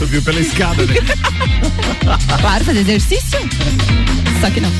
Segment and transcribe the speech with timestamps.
[0.00, 0.94] Subiu pela escada, né?
[2.40, 3.38] claro, fazer exercício.
[4.40, 4.70] Só que não.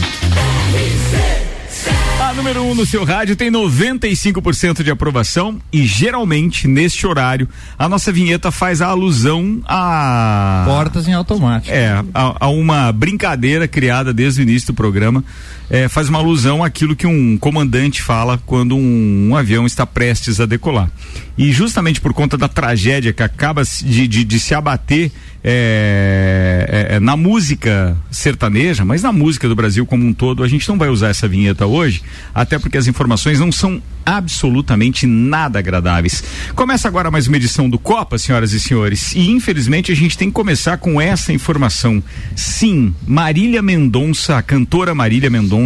[2.26, 7.46] A número 1 um no seu rádio tem 95% de aprovação e geralmente neste horário
[7.78, 11.70] a nossa vinheta faz a alusão a portas em automático.
[11.70, 15.22] É, a, a uma brincadeira criada desde o início do programa.
[15.70, 20.40] É, faz uma alusão àquilo que um comandante fala quando um, um, avião está prestes
[20.40, 20.90] a decolar.
[21.38, 25.12] E justamente por conta da tragédia que acaba de, de, de se abater
[25.42, 30.48] é, é, é, na música sertaneja, mas na música do Brasil como um todo, a
[30.48, 32.02] gente não vai usar essa vinheta hoje,
[32.34, 36.22] até porque as informações não são absolutamente nada agradáveis.
[36.54, 40.28] Começa agora mais uma edição do Copa, senhoras e senhores, e infelizmente a gente tem
[40.28, 42.02] que começar com essa informação.
[42.36, 45.59] Sim, Marília Mendonça, a cantora Marília Mendonça,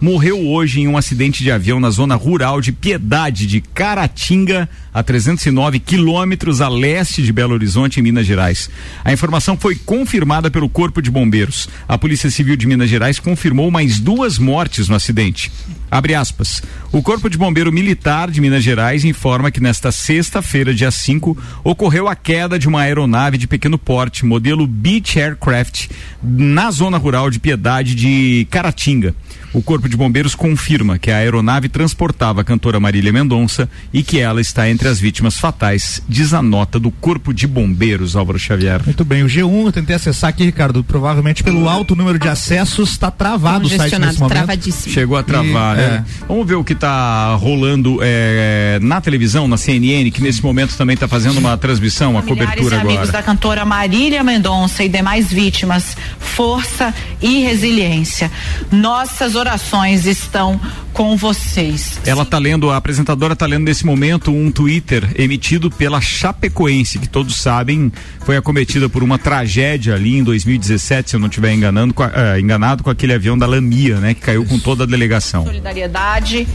[0.00, 5.02] morreu hoje em um acidente de avião na zona rural de Piedade de Caratinga, a
[5.02, 8.70] 309 quilômetros a leste de Belo Horizonte, em Minas Gerais.
[9.04, 11.68] A informação foi confirmada pelo Corpo de Bombeiros.
[11.88, 15.50] A Polícia Civil de Minas Gerais confirmou mais duas mortes no acidente.
[15.90, 16.62] Abre aspas.
[16.90, 22.08] O Corpo de Bombeiro Militar de Minas Gerais informa que nesta sexta-feira, dia 5, ocorreu
[22.08, 25.88] a queda de uma aeronave de pequeno porte, modelo Beach Aircraft,
[26.22, 29.14] na zona rural de Piedade de Caratinga.
[29.54, 34.18] O Corpo de Bombeiros confirma que a aeronave transportava a cantora Marília Mendonça e que
[34.18, 38.82] ela está entre as vítimas fatais, diz a nota do Corpo de Bombeiros, Álvaro Xavier.
[38.84, 42.90] Muito bem, o G1 eu tentei acessar aqui, Ricardo, provavelmente pelo alto número de acessos
[42.90, 44.34] está travado o site nesse momento.
[44.34, 44.92] Travadíssimo.
[44.92, 46.04] Chegou a travar, e, né?
[46.04, 46.26] É.
[46.26, 50.94] Vamos ver o que está rolando é, na televisão, na CNN, que nesse momento também
[50.94, 52.94] está fazendo uma transmissão, uma cobertura e agora.
[52.94, 58.32] amigos da cantora Marília Mendonça e demais vítimas, força e resiliência.
[58.72, 60.58] Nossas orações estão
[60.94, 62.00] com vocês.
[62.06, 67.08] Ela está lendo, a apresentadora está lendo nesse momento um Twitter emitido pela Chapecoense, que
[67.08, 67.92] todos sabem
[68.24, 72.06] foi acometida por uma tragédia ali em 2017, se eu não estiver enganando, com a,
[72.06, 75.44] uh, enganado com aquele avião da Lamia, né, que caiu com toda a delegação.
[75.44, 76.48] Solidariedade,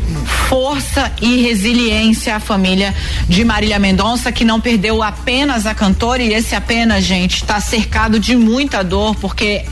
[0.47, 2.95] força e resiliência à família
[3.27, 8.19] de Marília Mendonça, que não perdeu apenas a cantora e esse apenas, gente, está cercado
[8.19, 9.63] de muita dor, porque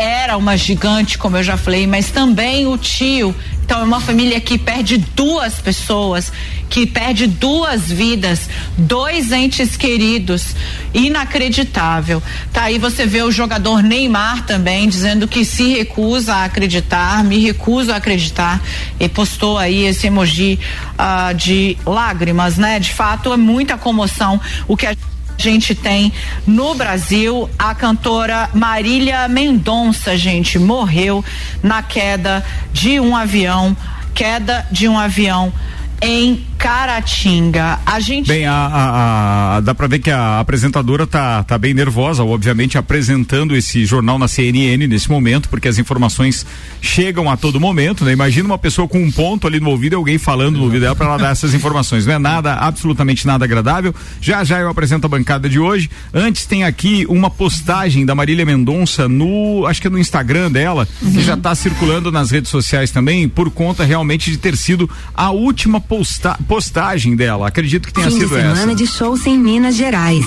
[0.00, 3.34] era uma gigante, como eu já falei, mas também o tio.
[3.62, 6.32] Então é uma família que perde duas pessoas,
[6.68, 10.56] que perde duas vidas, dois entes queridos.
[10.94, 12.22] Inacreditável.
[12.52, 17.38] Tá aí você vê o jogador Neymar também dizendo que se recusa a acreditar, me
[17.38, 18.60] recuso a acreditar.
[18.98, 20.58] E postou aí esse emoji
[20.94, 22.80] uh, de lágrimas, né?
[22.80, 24.96] De fato, é muita comoção o que a
[25.40, 26.12] gente tem
[26.46, 27.48] no Brasil.
[27.58, 31.24] A cantora Marília Mendonça, gente, morreu
[31.62, 33.76] na queda de um avião.
[34.14, 35.52] Queda de um avião
[36.02, 37.80] em Caratinga.
[37.86, 38.28] A gente.
[38.28, 42.76] Bem, a, a, a, dá pra ver que a apresentadora tá, tá bem nervosa, obviamente,
[42.76, 46.44] apresentando esse jornal na CNN nesse momento, porque as informações
[46.82, 48.12] chegam a todo momento, né?
[48.12, 50.94] Imagina uma pessoa com um ponto ali no ouvido e alguém falando no ouvido dela
[50.94, 52.04] para ela dar essas informações.
[52.04, 53.94] Não é nada, absolutamente nada agradável.
[54.20, 55.88] Já já eu apresento a bancada de hoje.
[56.12, 60.86] Antes tem aqui uma postagem da Marília Mendonça no, acho que é no Instagram dela,
[61.00, 61.12] uhum.
[61.12, 65.30] que já tá circulando nas redes sociais também, por conta realmente de ter sido a
[65.30, 67.46] última posta postagem dela.
[67.46, 68.74] Acredito que tenha Fim sido de semana essa.
[68.74, 70.26] de shows em Minas Gerais.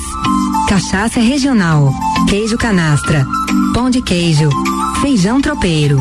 [0.70, 1.94] Cachaça regional,
[2.30, 3.26] queijo canastra,
[3.74, 4.50] pão de queijo,
[5.02, 6.00] feijão tropeiro.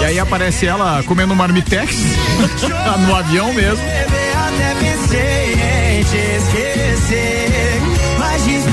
[0.00, 1.96] E aí aparece ela comendo marmitex
[3.08, 3.84] no avião mesmo.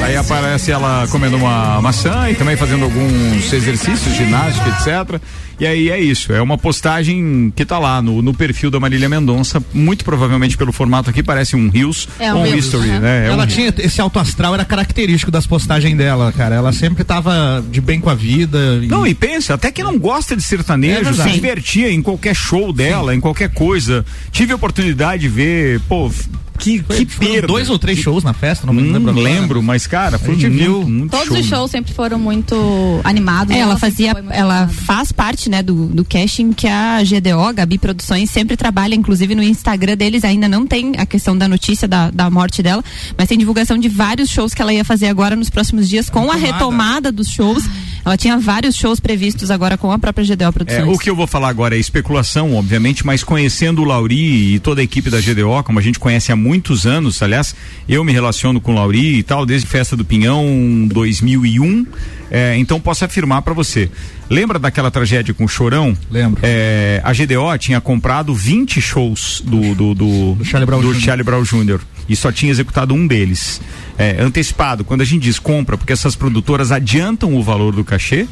[0.04, 5.22] Aí aparece ela comendo uma maçã e também fazendo alguns exercícios, ginástica, etc.
[5.58, 9.08] E aí é isso, é uma postagem que tá lá no, no perfil da Marília
[9.08, 13.00] Mendonça, muito provavelmente pelo formato aqui, parece um Rios é um um History, uhum.
[13.00, 13.28] né?
[13.28, 13.48] É ela um...
[13.48, 16.56] tinha esse alto astral, era característico das postagens dela, cara.
[16.56, 18.82] Ela sempre tava de bem com a vida.
[18.82, 18.88] E...
[18.88, 22.74] Não, e pensa, até que não gosta de sertanejo, É se divertia em qualquer show
[22.74, 23.20] dela, Sim.
[23.20, 24.06] em qualquer coisa.
[24.34, 26.12] Tive a oportunidade de ver, pô,
[26.60, 27.48] que, que Foram perda.
[27.48, 29.12] dois ou três shows na festa, não me Hum, lembro.
[29.12, 29.24] agora.
[29.26, 31.38] lembro, mas cara, foi A gente muito, viu muito Todos show.
[31.38, 32.56] os shows sempre foram muito
[33.04, 33.56] animados.
[33.56, 34.74] É, ela fazia, ela animado.
[34.86, 39.44] faz parte, né, do, do casting que a GDO, Gabi Produções, sempre trabalha, inclusive no
[39.44, 42.84] Instagram deles, ainda não tem a questão da notícia da, da morte dela,
[43.18, 46.32] mas tem divulgação de vários shows que ela ia fazer agora nos próximos dias com
[46.32, 47.12] a Retomada.
[47.12, 47.64] dos shows.
[48.06, 50.88] Ela tinha vários shows previstos agora com a própria GDO É, Produções.
[50.96, 54.82] o que eu vou falar agora é especulação, obviamente, mas conhecendo o Lauri e toda
[54.82, 57.56] a equipe da GDO, como a gente conhece há muitos anos, aliás,
[57.88, 61.88] eu me relaciono com Lauri e tal, desde Festa do Pinhão 2001,
[62.30, 63.90] é, então posso afirmar para você.
[64.30, 65.96] Lembra daquela tragédia com o Chorão?
[66.12, 66.42] Lembro.
[66.44, 71.00] É, a GDO tinha comprado 20 shows do, do, do, Do Charlie Brown do.
[71.00, 71.80] Charlie Brown Jr.
[72.10, 73.62] e só tinha executado um deles.
[73.98, 78.28] É, antecipado, quando a gente diz compra, porque essas produtoras adiantam o valor do cachê.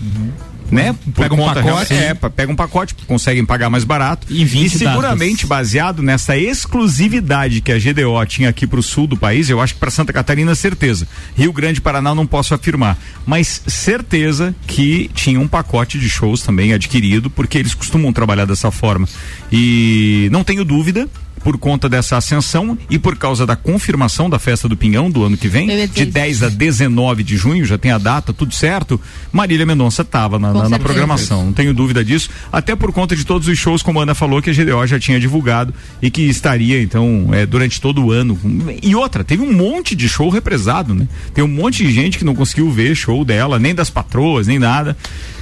[0.71, 0.95] Né?
[1.13, 1.93] Por Pega um pacote.
[1.93, 4.27] é, pega um pacote, conseguem pagar mais barato.
[4.27, 9.17] 20 e seguramente baseado nessa exclusividade que a GDO tinha aqui para o sul do
[9.17, 11.07] país, eu acho que para Santa Catarina certeza.
[11.35, 16.41] Rio Grande e Paraná não posso afirmar, mas certeza que tinha um pacote de shows
[16.41, 19.07] também adquirido, porque eles costumam trabalhar dessa forma.
[19.51, 21.07] E não tenho dúvida
[21.43, 25.35] por conta dessa ascensão e por causa da confirmação da festa do Pinhão do ano
[25.37, 28.99] que vem, de dizer 10 a 19 de junho, já tem a data, tudo certo.
[29.31, 33.25] Marília Mendonça estava na, na- na programação, não tenho dúvida disso, até por conta de
[33.25, 36.21] todos os shows, como a Ana falou, que a GDO já tinha divulgado e que
[36.23, 38.39] estaria, então, é, durante todo o ano.
[38.81, 41.07] E outra, teve um monte de show represado, né?
[41.33, 44.59] Tem um monte de gente que não conseguiu ver show dela, nem das patroas, nem
[44.59, 44.95] nada.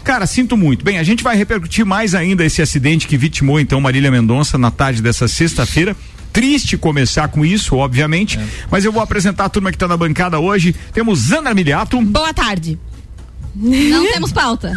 [0.09, 0.83] Cara, sinto muito.
[0.83, 4.71] Bem, a gente vai repercutir mais ainda esse acidente que vitimou, então, Marília Mendonça na
[4.71, 5.95] tarde dessa sexta-feira.
[6.33, 8.39] Triste começar com isso, obviamente,
[8.71, 10.75] mas eu vou apresentar a turma que está na bancada hoje.
[10.94, 12.01] Temos Ana Miliato.
[12.01, 12.79] Boa tarde.
[13.56, 14.73] Não temos pauta.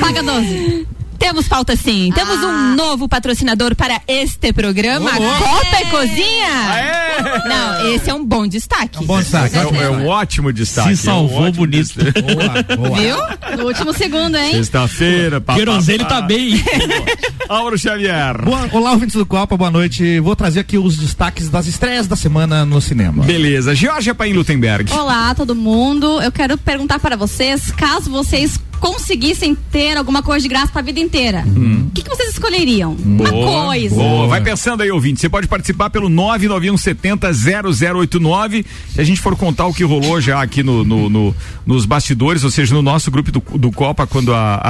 [0.00, 0.86] Paga 12.
[1.18, 2.10] Temos pauta sim.
[2.14, 2.46] Temos Ah.
[2.46, 7.44] um novo patrocinador para este programa, Copa e Cozinha.
[7.46, 9.04] Não, esse é um bom destaque.
[9.04, 9.56] Bom destaque.
[9.56, 10.96] É, um- é um ótimo destaque.
[10.96, 11.74] Se salvou é um bonito.
[12.04, 12.22] destaque.
[12.22, 12.98] Boa, boa.
[13.00, 13.16] Viu?
[13.58, 14.52] No último segundo, hein?
[14.54, 15.60] Sexta-feira, papai.
[15.60, 16.62] Querosene tá bem.
[17.48, 18.42] Auro Xavier.
[18.42, 20.18] Boa- olá, ouvintes do Copa, boa noite.
[20.20, 23.24] Vou trazer aqui os destaques das estreias da semana no cinema.
[23.24, 23.74] Beleza.
[23.74, 24.90] Georgia Paim Lutemberg.
[24.92, 26.20] Olá, todo mundo.
[26.22, 30.84] Eu quero perguntar para vocês, caso vocês conseguissem ter alguma coisa de graça para a
[30.84, 32.96] vida inteira, o que, que vocês escolheriam?
[33.04, 33.94] Uma coisa.
[33.94, 34.26] Boa.
[34.28, 35.20] Vai pensando aí, ouvinte.
[35.20, 38.64] Você pode participar pelo 99170 0089.
[38.94, 41.34] Se a gente for contar o que rolou já aqui no, no- no-
[41.66, 44.60] nos bastidores, ou seja, no nosso grupo do, do Copa, quando a,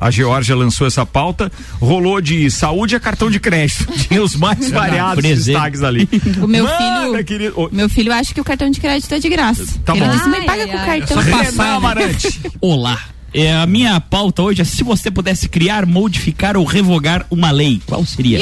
[0.00, 3.86] a, a Georgia lançou essa pauta, rolou de saúde a cartão de crédito.
[4.08, 6.08] Tinha os mais variados destaques ali.
[6.42, 6.78] O meu Manda,
[7.12, 7.52] filho- querido.
[7.60, 9.64] Ô, Meu filho acha que o cartão de crédito é de graça.
[9.84, 10.10] Tá Ele bom.
[10.12, 11.00] disse, Ai, paga ai, com o ai.
[11.00, 11.18] cartão.
[11.22, 12.40] Renan Amarante.
[12.60, 12.98] Olá.
[13.34, 17.80] É, a minha pauta hoje é se você pudesse criar, modificar ou revogar uma lei,
[17.86, 18.40] qual seria?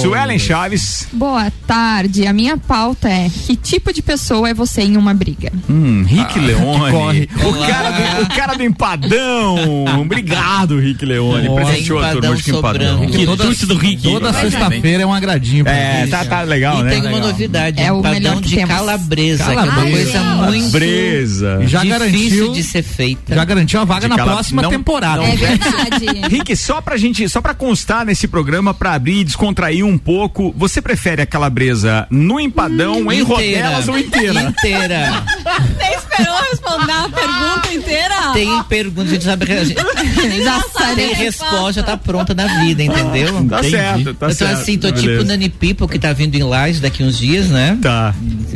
[0.00, 1.06] Suelen Chaves.
[1.12, 2.26] Boa tarde.
[2.26, 5.52] A minha pauta é: que tipo de pessoa é você em uma briga?
[5.68, 6.90] Hum, Rick Leone.
[6.90, 7.28] corre.
[7.44, 9.84] O cara, do, o cara do empadão.
[10.00, 11.48] Obrigado, Rick Leone.
[11.48, 11.64] Nossa.
[11.66, 13.06] Presenteou a turma de empadão.
[13.06, 14.02] Que tudo do Rick.
[14.02, 15.64] Toda sexta-feira é um agradinho.
[15.64, 16.90] pra É, tá, tá legal, E né?
[16.90, 17.26] tem uma Legal.
[17.28, 18.74] novidade, É o melhor que de temos.
[18.74, 20.12] calabresa, que é uma Calabresa.
[20.12, 21.58] coisa muito Breza.
[21.66, 23.34] Já difícil garantiu, de ser feita.
[23.34, 25.16] já garantiu a vaga De na próxima não- temporada.
[25.22, 26.06] não- É verdade.
[26.30, 30.54] Rick, só pra gente, só pra constar nesse programa, pra abrir e descontrair um pouco,
[30.56, 34.42] você prefere a calabresa no empadão, em rodelas ou inteira?
[34.42, 35.24] Inteira.
[35.44, 38.14] Você esperou responder a pergunta inteira?
[38.32, 39.74] Tem perguntas, a gente sabe que a gente
[40.44, 40.62] Já
[40.94, 43.46] tem resposta, tá pronta na vida, entendeu?
[43.48, 44.52] Tá certo, tá então certo.
[44.60, 45.08] assim, tô Beleza.
[45.12, 47.78] tipo Nani People que tá vindo em Lages daqui uns dias, né?
[47.80, 48.14] Tá.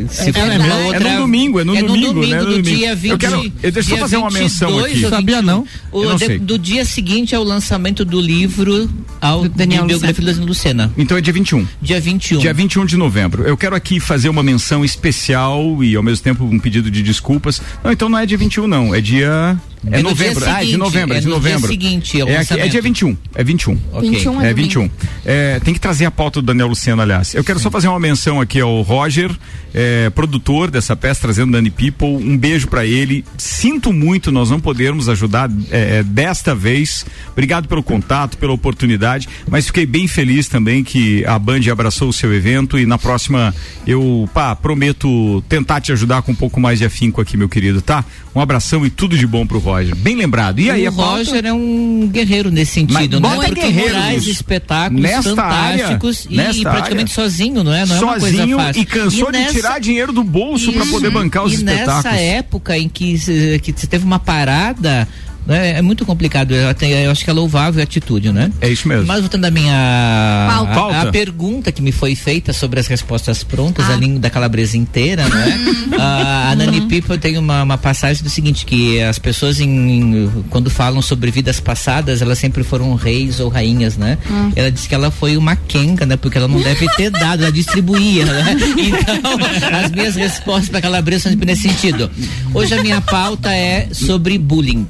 [0.09, 2.37] Se É for É outra- no domingo, é no é domingo, no domingo né?
[2.39, 2.77] No do domingo.
[2.77, 3.11] dia 20.
[3.11, 5.09] Eu quero- eu- deixa eu fazer uma menção 22 aqui.
[5.09, 5.45] Sabia 21.
[5.49, 5.65] Não?
[5.91, 8.89] O de- do dia seguinte é o lançamento do livro
[9.21, 10.91] ao, Do Daniel biografia da Lucena.
[10.97, 11.67] Então é dia 21.
[11.81, 12.39] Dia 21.
[12.39, 13.43] Dia 21 de novembro.
[13.43, 17.61] Eu quero aqui fazer uma menção especial e ao mesmo tempo um pedido de desculpas.
[17.83, 19.57] Não, então não é dia 21 não, é dia
[19.91, 20.45] é, É no novembro.
[20.45, 21.67] ah, é de novembro, é é de no dia novembro.
[21.69, 23.77] seguinte, é o é, aqui- é dia 21, é 21.
[23.93, 24.09] Ok.
[24.09, 24.89] 21 É é 21.
[25.25, 27.33] É, tem que trazer a pauta do Daniel Lucena, aliás.
[27.33, 29.31] Eu quero só fazer uma menção aqui ao Roger,
[29.73, 32.07] é, produtor dessa peça, trazendo Dani People.
[32.07, 33.23] Um beijo pra ele.
[33.37, 37.05] Sinto muito nós não podermos ajudar é, desta vez.
[37.31, 42.13] Obrigado pelo contato, pela oportunidade, mas fiquei bem feliz também que a Band abraçou o
[42.13, 43.53] seu evento e na próxima
[43.87, 47.81] eu, pá, prometo tentar te ajudar com um pouco mais de afinco aqui, meu querido,
[47.81, 48.03] tá?
[48.35, 49.68] Um abração e tudo de bom pro Roger.
[49.97, 50.59] Bem lembrado.
[50.59, 51.17] E aí, o pauta?
[51.17, 53.45] Roger é um guerreiro nesse sentido, Mas né?
[53.47, 54.29] Porque guerreiro nisso.
[54.29, 57.85] espetáculos Nesta fantásticos área, e nesta praticamente sozinho, não é?
[57.85, 58.81] Não é uma sozinho coisa fácil.
[58.81, 62.03] e cansou de nessa- tirar dinheiro do bolso para poder bancar os e espetáculos.
[62.03, 65.07] nessa época em que se, que se teve uma parada,
[65.45, 66.53] né, é muito complicado.
[66.53, 68.51] Eu, até- eu acho que é louvável a atitude, né?
[68.61, 69.05] É isso mesmo.
[69.07, 70.71] Mas voltando à minha Pauta.
[70.71, 71.01] a, Pauta.
[71.01, 73.93] a pergunta que me foi feita sobre as respostas prontas, Ah.
[73.93, 75.59] a língua da calabresa inteira, né?
[75.97, 80.43] a, a Nani People tem uma, uma passagem do seguinte, que as pessoas em, em-
[80.49, 84.17] quando falam sobre vidas passadas, elas sempre foram reis ou rainhas, né?
[84.55, 86.15] Ela disse que ela foi uma quenga, né?
[86.17, 88.55] Porque ela não deve ter dado, ela distribuía, né?
[88.89, 89.37] Então,
[89.83, 92.09] as minhas respostas para calabresa são sempre nesse sentido.
[92.53, 94.87] Hoje a minha pauta é sobre bullying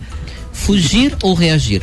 [0.59, 1.81] fugir ou reagir.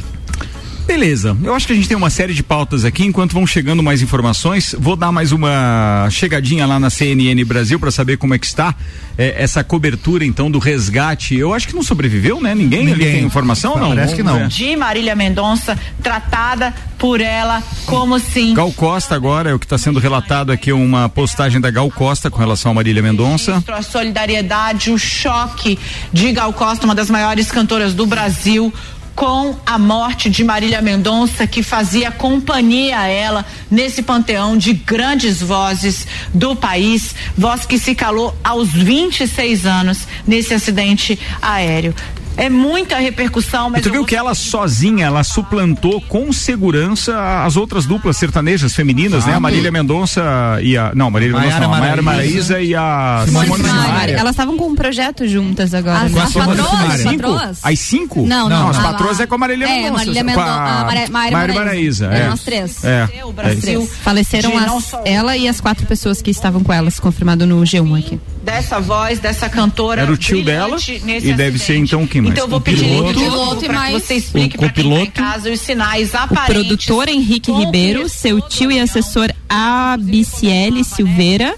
[0.86, 3.04] Beleza, eu acho que a gente tem uma série de pautas aqui.
[3.04, 7.90] Enquanto vão chegando mais informações, vou dar mais uma chegadinha lá na CNN Brasil para
[7.90, 8.74] saber como é que está
[9.18, 11.34] é, essa cobertura então do resgate.
[11.34, 12.54] Eu acho que não sobreviveu, né?
[12.54, 12.94] Ninguém, Ninguém.
[12.94, 13.88] ali tem informação não?
[13.88, 14.46] Parece que não.
[14.46, 18.54] De Marília Mendonça, tratada por ela como sim.
[18.54, 22.30] Gal Costa agora é o que está sendo relatado aqui uma postagem da Gal Costa
[22.30, 23.62] com relação a Marília Mendonça.
[23.66, 25.78] a solidariedade, o choque
[26.12, 28.72] de Gal Costa, uma das maiores cantoras do Brasil,
[29.16, 35.40] com a morte de Marília Mendonça, que fazia companhia a ela nesse panteão de grandes
[35.40, 41.94] vozes do país, voz que se calou aos 26 anos nesse acidente aéreo.
[42.36, 47.42] É muita repercussão, mas E tu viu vou que ela sozinha, ela suplantou com segurança
[47.44, 49.34] as outras duplas sertanejas femininas, né?
[49.34, 50.22] A Marília Mendonça
[50.62, 50.92] e a.
[50.94, 52.52] Não, Marília Mendonça não, a Maiara Maraíza.
[52.56, 53.84] Maraíza e a Simone Simone Simaria.
[53.90, 54.16] Simaria.
[54.16, 56.00] Elas estavam com um projeto juntas agora.
[56.02, 56.22] As, né?
[56.22, 56.94] as patroas, Simaria.
[56.94, 57.58] as patroas?
[57.62, 58.26] As cinco?
[58.26, 59.92] Não, não, as a- patroas é com a Marília É, Mendonça.
[59.94, 61.54] Marília com Mendonça, a Maiara Maraíza.
[61.54, 62.10] Maraíza.
[62.12, 62.28] É, É.
[62.28, 62.84] nós três.
[62.84, 63.08] É.
[63.24, 67.46] o Brasil Faleceram não as, ela e as quatro pessoas que estavam com elas, confirmado
[67.46, 68.20] no G1 aqui.
[68.46, 70.02] Dessa voz, dessa cantora.
[70.02, 71.94] Era o tio dela e deve ser, acidente.
[71.94, 72.32] então, quem mais?
[72.34, 73.12] Então eu vou O pedir piloto.
[73.18, 75.60] de O piloto e para que você explique o para quem tá em casa os
[75.60, 76.54] sinais O aparentes.
[76.54, 81.56] produtor Henrique Ribeiro, seu tio e a assessor Abiciele Silveira,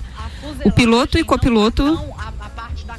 [0.64, 2.00] o piloto e copiloto,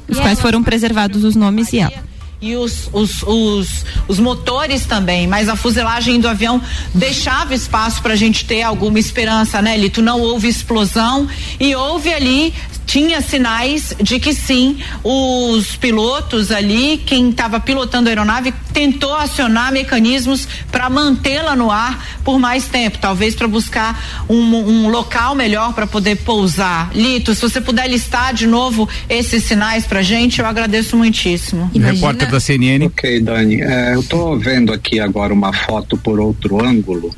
[0.08, 2.10] os quais foram preservados os nomes e ela.
[2.42, 6.62] E os, os, os, os motores também, mas a fuselagem do avião
[6.94, 10.00] deixava espaço para a gente ter alguma esperança, né, Lito?
[10.00, 11.28] Não houve explosão
[11.58, 12.54] e houve ali,
[12.90, 19.72] tinha sinais de que sim, os pilotos ali, quem estava pilotando a aeronave, tentou acionar
[19.72, 25.72] mecanismos para mantê-la no ar por mais tempo, talvez para buscar um, um local melhor
[25.72, 26.90] para poder pousar.
[26.92, 31.70] Lito, se você puder listar de novo esses sinais para gente, eu agradeço muitíssimo.
[31.72, 32.86] Repórter da CNN.
[32.86, 33.62] Ok, Dani.
[33.62, 37.14] É, eu estou vendo aqui agora uma foto por outro ângulo,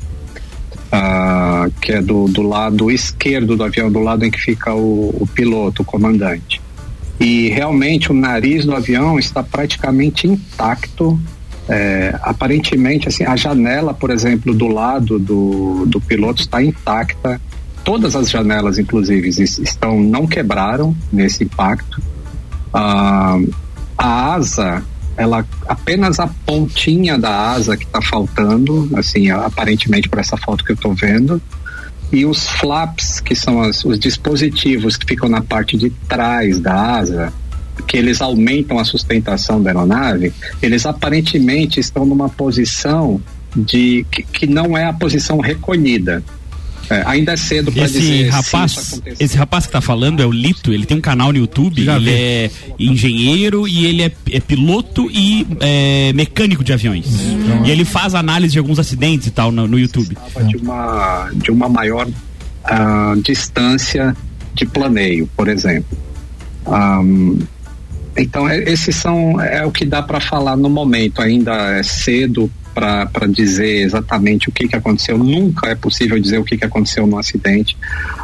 [0.95, 5.09] ah, que é do, do lado esquerdo do avião, do lado em que fica o,
[5.19, 6.61] o piloto, o comandante.
[7.19, 11.19] E realmente o nariz do avião está praticamente intacto.
[11.67, 17.41] É, aparentemente, assim, a janela, por exemplo, do lado do, do piloto está intacta.
[17.83, 22.01] Todas as janelas, inclusive, es- estão não quebraram nesse impacto.
[22.73, 23.39] Ah,
[23.97, 24.83] a asa,
[25.15, 30.71] ela apenas a pontinha da asa que está faltando, assim, aparentemente por essa foto que
[30.71, 31.41] eu estou vendo.
[32.11, 36.97] E os flaps, que são as- os dispositivos que ficam na parte de trás da
[36.97, 37.33] asa,
[37.87, 43.19] que eles aumentam a sustentação da aeronave, eles aparentemente estão numa posição
[43.55, 46.23] de que, que não é a posição recolhida.
[46.89, 50.21] É, ainda é cedo para dizer Esse se isso rapaz, esse rapaz que tá falando
[50.21, 52.17] é o Lito, ele tem um canal no YouTube, Já ele vi.
[52.17, 57.05] é engenheiro e ele é, é piloto e é, mecânico de aviões.
[57.65, 60.17] E ele faz análise de alguns acidentes e tal no, no YouTube.
[60.47, 62.07] de uma, de uma maior
[62.65, 64.15] ah, distância
[64.53, 65.97] de planeio, por exemplo.
[66.65, 67.39] Ahm,
[68.17, 71.21] então, é- esses são é o que dá para falar no momento.
[71.21, 75.17] Ainda é cedo para dizer exatamente o que, que aconteceu.
[75.17, 77.77] Nunca é possível dizer o que, que aconteceu no acidente.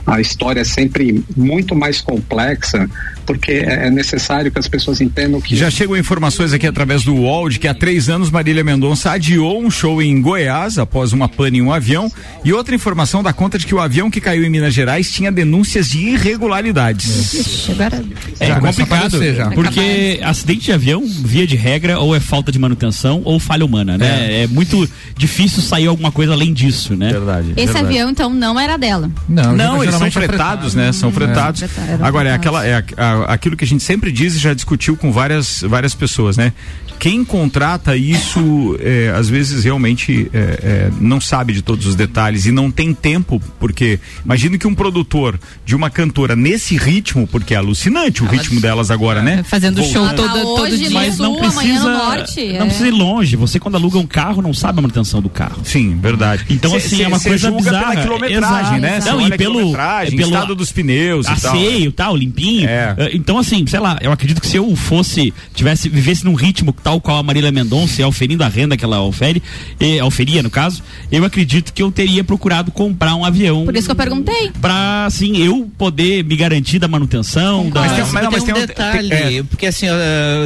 [0.06, 2.90] A história é sempre muito mais complexa,
[3.26, 5.56] porque é é necessário que as pessoas entendam que.
[5.56, 9.62] Já chegam informações aqui através do UOL de que há três anos Marília Mendonça adiou
[9.62, 12.12] um show em Goiás após uma pane em um avião.
[12.44, 15.32] E outra informação dá conta de que o avião que caiu em Minas Gerais tinha
[15.32, 17.34] denúncias de irregularidades.
[17.34, 18.04] Ixi, agora
[18.40, 19.50] É Já complicado, aparecer já.
[19.52, 23.98] porque acidente de avião, via de regra, ou é falta de manutenção ou falha humana,
[23.98, 24.39] né?
[24.39, 27.12] É, muito difícil sair alguma coisa além disso, né?
[27.12, 27.50] Verdade.
[27.56, 27.86] Esse verdade.
[27.86, 29.10] avião, então, não era dela.
[29.28, 30.92] Não, Não, eles são é fretados, né?
[30.92, 31.62] São fretados.
[31.62, 34.54] fretados, Agora, é, aquela, é a- a- aquilo que a gente sempre diz e já
[34.54, 36.54] discutiu com várias, várias pessoas, né?
[37.00, 42.46] Quem contrata isso, é, às vezes realmente é, é, não sabe de todos os detalhes
[42.46, 47.54] e não tem tempo, porque imagino que um produtor de uma cantora nesse ritmo, porque
[47.54, 49.44] é alucinante o ritmo delas agora, né?
[49.44, 50.90] fazendo show todo, Tá todo hoje dia.
[50.92, 52.46] Mas não sul, amanhã precisa, no norte.
[52.54, 52.66] não é.
[52.66, 53.36] precisa ir longe.
[53.38, 55.62] Você quando aluga um carro não sabe a manutenção do carro.
[55.64, 56.46] Sim, verdade.
[56.50, 57.80] Então, Cê- assim, cê- é uma coisa bizarra.
[57.92, 58.82] pela quilometragem, Exato.
[58.82, 59.00] né?
[59.06, 62.16] Não, e a pelo- quilometragem, é pelo estado dos pneus e tal.
[62.18, 62.68] Limpinho.
[62.68, 62.96] É.
[62.98, 66.74] Eh, Então, assim, sei lá, eu acredito que se eu fosse, tivesse, vivesse num ritmo
[66.90, 69.44] tal qual a Marília Mendonça, auferindo a renda que ela ofere,
[69.80, 70.82] eh, oferia no caso,
[71.12, 73.64] eu acredito que eu teria procurado comprar um avião.
[73.64, 74.50] Por isso que eu perguntei.
[74.60, 77.70] Pra, assim, eu poder me garantir da manutenção.
[77.70, 77.82] Da...
[77.82, 79.44] Mas tem- Mas, mas não, mas tem um detalhe, tem- é.
[79.44, 79.94] porque assim, ó,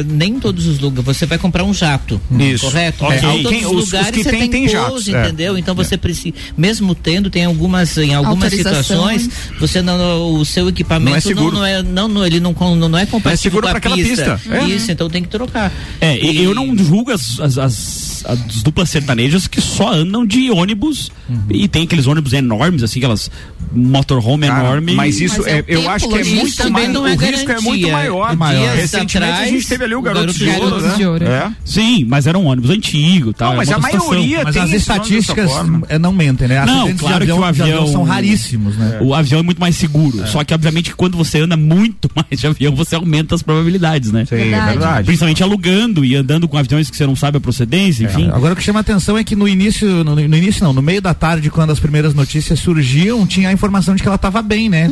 [0.06, 2.66] nem todos os lugares, você vai comprar um jato, Isso.
[2.66, 3.04] correto?
[3.06, 3.16] Ok.
[3.16, 5.22] Em todos Quem- os os- os lugares que você tem, tem, tem jatos, é.
[5.22, 5.56] entendeu?
[5.56, 11.10] Então você precisa, mesmo tendo, tem algumas, em algumas situações, você não, o seu equipamento
[11.10, 11.56] Não é seguro.
[11.56, 14.38] não, é, não, não, ele não, não é compatível seguro com a pra aquela pista.
[14.50, 14.64] É.
[14.64, 15.72] Isso, então tem que trocar.
[16.00, 20.24] É, e- E- Eu não julgo as, as, as- as duplas sertanejas que só andam
[20.26, 21.10] de ônibus
[21.50, 23.30] e tem aqueles ônibus enormes, assim, aquelas
[23.72, 24.94] motorhome Cara, enorme.
[24.94, 27.16] mas isso Mas é é, eu acho que é muito também mais, não é o
[27.18, 28.36] risco é muito garantia.
[28.36, 28.36] maior.
[28.36, 30.94] Dias Recentemente a atrás, gente teve ali o o garoto, Garoto de ouro, né?
[30.96, 31.24] de Ouro.
[31.26, 31.52] É.
[31.64, 33.50] Sim, mas era um ônibus antigo, tal.
[33.50, 35.50] Não, mas é a maioria Mas tem as estatísticas
[35.88, 36.64] é, não mentem, né?
[36.64, 38.98] Não, Acidentes claro que o avião são raríssimos, né?
[39.00, 40.26] O avião é muito mais seguro.
[40.28, 44.24] Só que, obviamente, quando você anda muito mais de avião, você aumenta as probabilidades, né?
[44.24, 44.66] Sim, Verdade.
[44.70, 45.06] verdade.
[45.06, 48.28] Principalmente alugando e andando com aviões que você não sabe a procedência, enfim.
[48.32, 51.00] Agora o que chama atenção é que no início, no, no início não, no meio
[51.00, 54.68] da tarde, quando as primeiras notícias surgiam, tinha a informação de que ela estava bem,
[54.68, 54.88] né?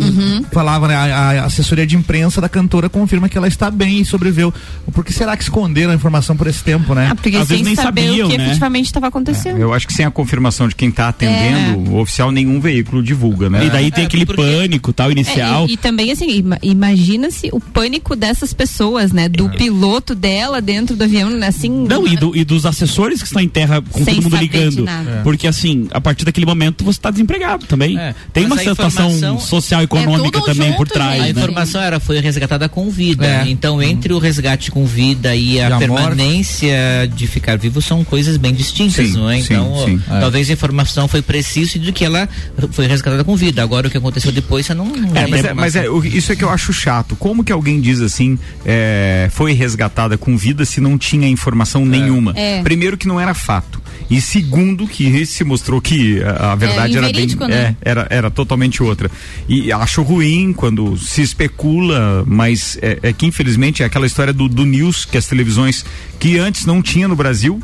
[0.53, 0.95] Falava, né?
[0.95, 1.05] A,
[1.43, 4.53] a assessoria de imprensa da cantora confirma que ela está bem e sobreviveu.
[4.93, 7.09] Por que será que esconderam a informação por esse tempo, né?
[7.11, 8.45] Ah, porque Às vezes sem nem saber sabiam, o que né?
[8.47, 9.59] efetivamente estava acontecendo.
[9.59, 13.49] Eu acho que sem a confirmação de quem está atendendo, o oficial nenhum veículo divulga,
[13.51, 13.67] né?
[13.67, 15.67] E daí tem É, aquele porque- pânico tal É, inicial.
[15.69, 19.29] e, e também, assim, ima- imagina-se o pânico dessas pessoas, né?
[19.29, 21.69] Do piloto dela dentro do avião, né, assim.
[21.71, 24.85] Não, e, do- e dos assessores que estão em terra com Sem todo mundo ligando.
[24.85, 25.21] nada.
[25.25, 27.99] Porque assim, a partir daquele momento você está desempregado também.
[27.99, 31.21] É, Tem uma mas a situação social econômica tudo também por junto, trás.
[31.23, 31.35] A gente.
[31.37, 31.41] né?
[31.43, 33.27] informação era foi resgatada com vida.
[33.27, 33.49] É.
[33.49, 36.77] Então, entre o resgate com vida e a, E a permanência
[37.15, 39.41] de ficar vivo são coisas bem distintas, Sim, não é?
[39.41, 40.01] sim, Então, sim.
[40.09, 42.29] ó, talvez a informação foi precisa de que ela
[42.73, 43.63] foi resgatada com vida.
[43.63, 44.87] Agora, o que aconteceu depois, você não.
[44.87, 47.17] não É, mas, é, mas é, isso é que eu acho chato.
[47.17, 52.33] Como que alguém diz assim, é, foi resgatada com vida se não tinha informação nenhuma?
[52.37, 52.63] É.
[52.63, 53.81] Primeiro que não era fato.
[54.11, 57.77] E segundo que se mostrou que a, a verdade era bem, né?
[57.85, 59.11] é, era, era totalmente outra.
[59.49, 64.49] E acho ruim quando se especula, mas é, é que infelizmente é aquela história do,
[64.49, 65.85] do news que as televisões
[66.19, 67.63] que antes não tinha no Brasil.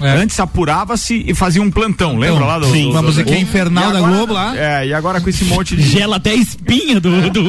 [0.00, 0.10] É.
[0.16, 3.42] Antes apurava-se e fazia um plantão, lembra lá do, sim, do- uma do- musiquinha do-
[3.42, 4.56] infernal da Globo lá.
[4.56, 7.30] É, e agora com esse monte de Gela até a espinha do.
[7.30, 7.42] do...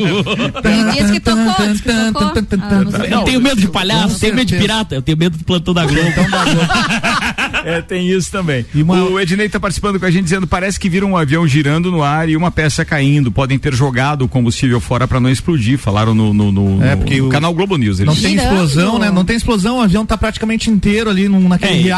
[0.61, 2.31] Tem dias que tocou, diz que tocou.
[2.31, 5.43] Ah, eu tenho medo de palhaço, Com tenho medo de pirata, eu tenho medo do
[5.43, 6.09] plantão da Globo.
[7.65, 8.65] É, tem isso também.
[8.73, 11.45] E uma- O Ednei tá participando com a gente dizendo parece que viram um avião
[11.45, 13.33] girando no ar e uma peça caindo.
[13.33, 15.77] Podem ter jogado o combustível fora para não explodir.
[15.77, 17.99] Falaram no, no, no- É, no porque o- canal Globo News.
[17.99, 18.45] Não tem Girando.
[18.53, 19.11] explosão, né?
[19.11, 21.91] Não tem explosão, o avião tá praticamente inteiro ali num, naquele É, e-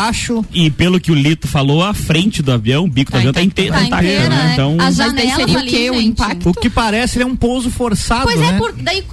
[0.53, 3.33] E pelo que o Lito falou, a frente do avião, o bico do Tá avião
[3.33, 4.35] tá inteiro, Tá intacto, inteira, né?
[4.43, 4.49] né?
[4.53, 5.89] Então, Mas daí janelas seria o ali, quê?
[5.89, 6.05] O gente.
[6.07, 6.49] impacto?
[6.49, 8.49] O que parece ele é um pouso forçado, Pois né?
[8.49, 9.03] é, por daí.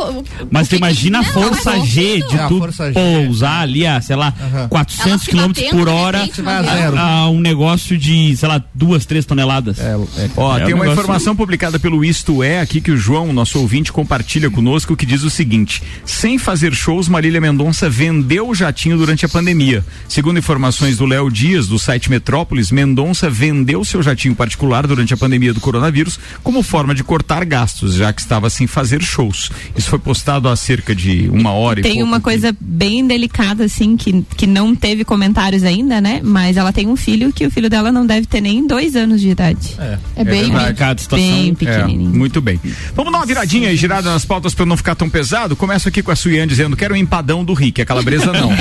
[0.50, 2.60] mas o tu que imagina a que- não, força não, G de É, a tu
[2.94, 4.68] pousar ali a, sei lá, Aham.
[4.68, 5.30] 400 Ela se
[5.64, 9.78] km por hora a a, a um negócio de, sei lá, duas, três toneladas.
[9.78, 12.90] É, é, Ó, É tem um uma negócio- informação publicada pelo Isto É aqui que
[12.90, 17.88] o João, nosso ouvinte, compartilha conosco que diz o seguinte: sem fazer shows, Marília Mendonça
[17.88, 19.84] vendeu o jatinho durante a pandemia.
[20.08, 25.16] Segundo informações do Léo Dias, do site Metrópolis, Mendonça vendeu seu jatinho particular durante a
[25.16, 29.50] pandemia do coronavírus como forma de cortar gastos, já que estava sem fazer shows.
[29.76, 32.24] Isso foi postado há cerca de uma hora e Tem pouco uma aqui.
[32.24, 36.20] coisa bem delicada, assim, que, que não teve comentários ainda, né?
[36.22, 39.20] Mas ela tem um filho que o filho dela não deve ter nem dois anos
[39.20, 39.76] de idade.
[40.16, 40.50] É, bem.
[40.50, 41.26] Complicada a situação.
[41.28, 42.10] bem É, pequenininho.
[42.10, 42.60] muito bem.
[42.94, 45.54] Vamos dar uma viradinha e girada nas pautas para não ficar tão pesado.
[45.56, 48.50] Começo aqui com a Suiane dizendo: quero um empadão do Rick, a calabresa não.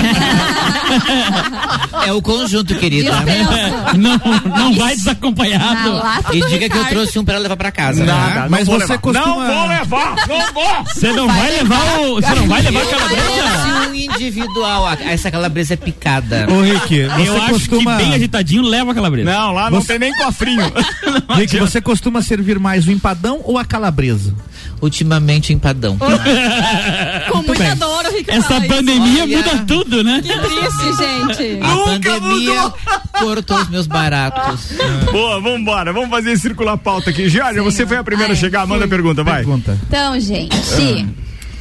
[2.05, 3.11] É o conjunto, querida.
[3.97, 4.19] Não,
[4.57, 6.01] não vai desacompanhado.
[6.33, 8.03] E diga que eu trouxe um pra levar pra casa.
[8.03, 8.11] né?
[8.11, 8.97] Nada, não Mas vou você levar.
[8.99, 10.83] costuma- Não vou levar, não vou.
[10.85, 12.15] Você não vai, levar o.
[12.15, 13.21] Você não vai levar a calabresa?
[13.31, 14.87] Trouxe um individual.
[14.87, 16.47] a- Essa calabresa é picada.
[16.49, 17.97] Ô Rick, você Eu acho costuma.
[17.97, 19.31] que bem agitadinho leva a calabresa.
[19.31, 20.71] Não, lá não tem nem cofrinho.
[21.35, 24.33] Rick, você costuma servir mais o empadão ou a calabresa?
[24.79, 25.97] Ultimamente empadão.
[27.31, 28.39] Com muita dor, Ricardo.
[28.39, 29.37] Essa pandemia Olha.
[29.37, 30.21] muda tudo, né?
[30.21, 31.59] Que triste, gente.
[31.63, 31.75] A
[32.11, 32.73] pandemia
[33.19, 34.71] cortou os meus baratos.
[35.11, 35.91] Boa, vamos embora.
[35.93, 37.27] Vamos fazer circular a pauta aqui.
[37.29, 38.65] Giária, você foi a primeira a Ai, chegar.
[38.67, 39.37] Manda a pergunta, vai.
[39.43, 39.77] Pergunta.
[39.87, 41.05] Então, gente, Ah.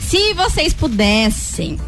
[0.01, 1.79] se vocês pudessem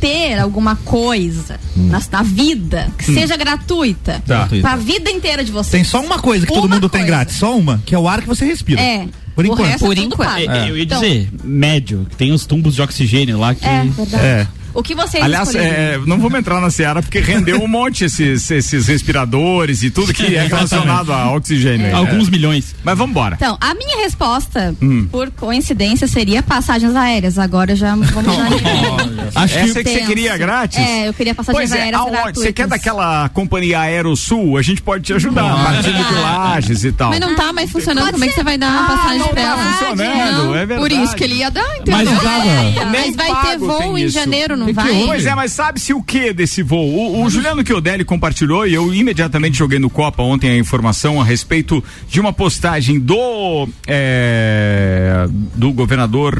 [0.00, 4.46] ter alguma coisa na, na vida que seja gratuita Tá.
[4.60, 5.70] pra vida inteira de vocês.
[5.72, 7.06] Tem só uma coisa que todo Uma mundo tem coisa.
[7.16, 8.80] grátis, só uma, que é o ar que você respira.
[8.80, 9.06] É.
[9.34, 9.66] Por o enquanto.
[9.68, 10.38] resto é Por tudo enquanto.
[10.50, 13.64] É, eu ia Então, dizer, médio, que tem os tumbos de oxigênio lá que.
[13.66, 14.24] É, verdade.
[14.24, 14.48] É.
[14.76, 15.74] O que vocês Aliás, escolheriam?
[15.76, 20.12] é, não vamos entrar na seara porque rendeu um monte esses, esses respiradores e tudo
[20.12, 21.86] que é relacionado a oxigênio.
[21.86, 21.92] aí.
[21.92, 22.74] Alguns milhões.
[22.84, 23.36] Mas vamos embora.
[23.36, 25.08] Então, a minha resposta, Hum.
[25.10, 27.38] por coincidência, seria passagens aéreas.
[27.38, 29.40] Agora já vamos já.
[29.42, 30.78] Acho Essa que é que você queria grátis?
[30.78, 32.38] É, eu queria passagens Pois é, aéreas aonde?
[32.38, 34.58] Você quer daquela companhia Aerosul?
[34.58, 35.52] A gente pode te ajudar.
[35.52, 37.10] A partir de Lages e tal.
[37.10, 38.40] Mas não tá mais funcionando, Pode como é que ser.
[38.40, 39.72] você vai dar uma Ah, passagem não pra tá ela?
[39.72, 40.80] funcionando, Não, é verdade.
[40.80, 41.96] Por isso que ele ia dar, entendeu?
[41.96, 42.86] Mas usava.
[42.90, 44.14] Mas vai ter voo em isso.
[44.14, 44.92] janeiro, não Que que vai?
[44.92, 45.06] houve?
[45.06, 46.86] Pois é, mas sabe-se o que desse voo?
[46.86, 51.24] O, o Juliano Chiodelli compartilhou e eu imediatamente joguei no Copa ontem a informação a
[51.24, 56.34] respeito de uma postagem do é, do governador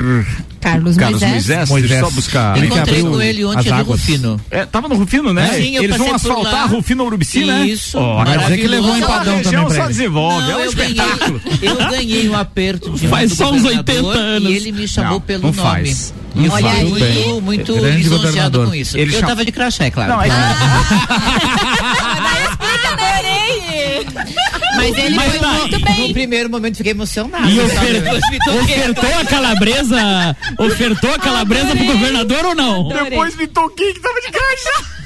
[0.61, 1.69] Carlos, Carlos Moisés.
[1.71, 2.01] Moisés.
[2.01, 2.55] Só buscar.
[2.55, 3.83] Que encontrei abriu com ele ontem no.
[3.85, 4.41] Rufino.
[4.51, 5.53] É, tava no Rufino, né?
[5.55, 6.65] Sim, eu Eles vão asfaltar lá.
[6.67, 7.67] Rufino Urubici, né?
[7.67, 9.89] Isso, Ó, Quer dizer que levou um empadão também região pra só ele.
[9.93, 11.41] desenvolve, é um eu espetáculo.
[11.45, 14.51] ganhei, eu ganhei um aperto de Faz só uns governador 80 anos.
[14.51, 15.69] E ele me chamou Não, pelo não nome.
[15.69, 16.13] faz.
[16.37, 16.85] E Olha aí.
[16.85, 18.67] muito, muito Grande lisonjeado governador.
[18.69, 18.97] com isso.
[18.99, 20.13] Ele eu chama- tava de crachá, é claro.
[20.13, 20.29] Não, é
[24.77, 25.49] Mas ele Mas foi tá.
[25.53, 26.13] muito No bem.
[26.13, 27.49] primeiro momento fiquei emocionado.
[27.49, 27.65] E sabe?
[27.73, 28.61] ofer- Depois me toquei.
[28.77, 30.37] ofertou a calabresa?
[30.59, 32.89] Ofertou a calabresa pro governador ou não?
[32.89, 34.97] Depois me toquei que tava de graça.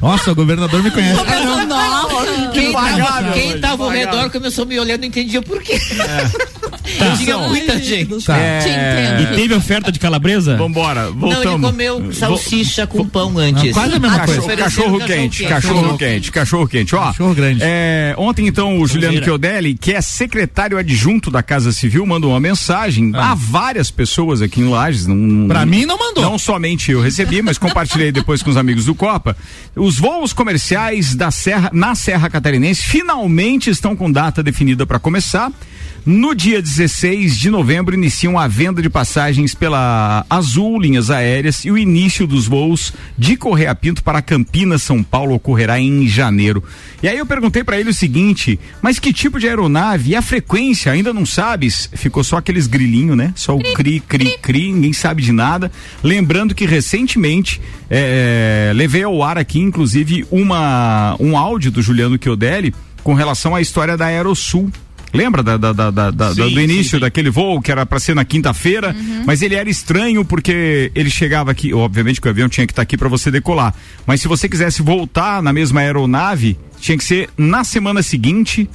[0.00, 1.20] Nossa, o governador me conhece.
[2.52, 5.78] Quem Impagável, tava, quem hoje, tava ao redor começou me olhando, não entendia por quê.
[6.98, 7.16] Tá.
[7.16, 8.24] Tinha muita gente.
[8.24, 8.36] Tá.
[8.60, 10.56] Te E teve oferta de calabresa?
[10.56, 11.70] Vambora, Não, ele voltamos.
[11.70, 13.72] comeu salsicha com pão antes.
[13.72, 14.40] quase a mesma Ah, coisa.
[14.42, 14.58] Cachorro,
[14.98, 16.94] cachorro quente, cachorro quente, cachorro quente.
[16.94, 17.60] Ó, Cachorro grande.
[17.62, 19.22] é, ontem então o Juliano.
[19.22, 24.60] Chiodelli, que é secretário adjunto da Casa Civil, mandou uma mensagem a várias pessoas aqui
[24.60, 25.06] em Lages.
[25.06, 26.22] Não, Pra mim não mandou.
[26.24, 29.11] Não somente eu recebi, mas compartilhei depois com os amigos do Copa.
[29.76, 35.50] Os voos comerciais da Serra, na Serra Catarinense finalmente estão com data definida para começar.
[36.04, 41.70] No dia 16 de novembro iniciam a venda de passagens pela Azul Linhas Aéreas e
[41.70, 46.64] o início dos voos de Correia Pinto para Campinas, São Paulo ocorrerá em janeiro.
[47.00, 50.22] E aí eu perguntei para ele o seguinte: mas que tipo de aeronave e a
[50.22, 50.90] frequência?
[50.90, 51.88] Ainda não sabes?
[51.94, 53.32] Ficou só aqueles grilinhos, né?
[53.36, 55.70] Só o cri, cri, cri, ninguém sabe de nada.
[56.02, 62.74] Lembrando que recentemente é, levei ao ar aqui, inclusive, uma um áudio do Juliano Chiodelli
[63.02, 64.70] com relação à história da Aerosul.
[65.14, 66.98] Lembra da, da- da- da- Sim, do início sim, sim.
[67.00, 71.50] daquele voo que era para ser na quinta-feira, mas ele era estranho porque ele chegava
[71.50, 73.74] aqui, obviamente que o avião tinha que estar aqui para você decolar.
[74.06, 78.70] Mas se você quisesse voltar na mesma aeronave, tinha que ser na semana seguinte,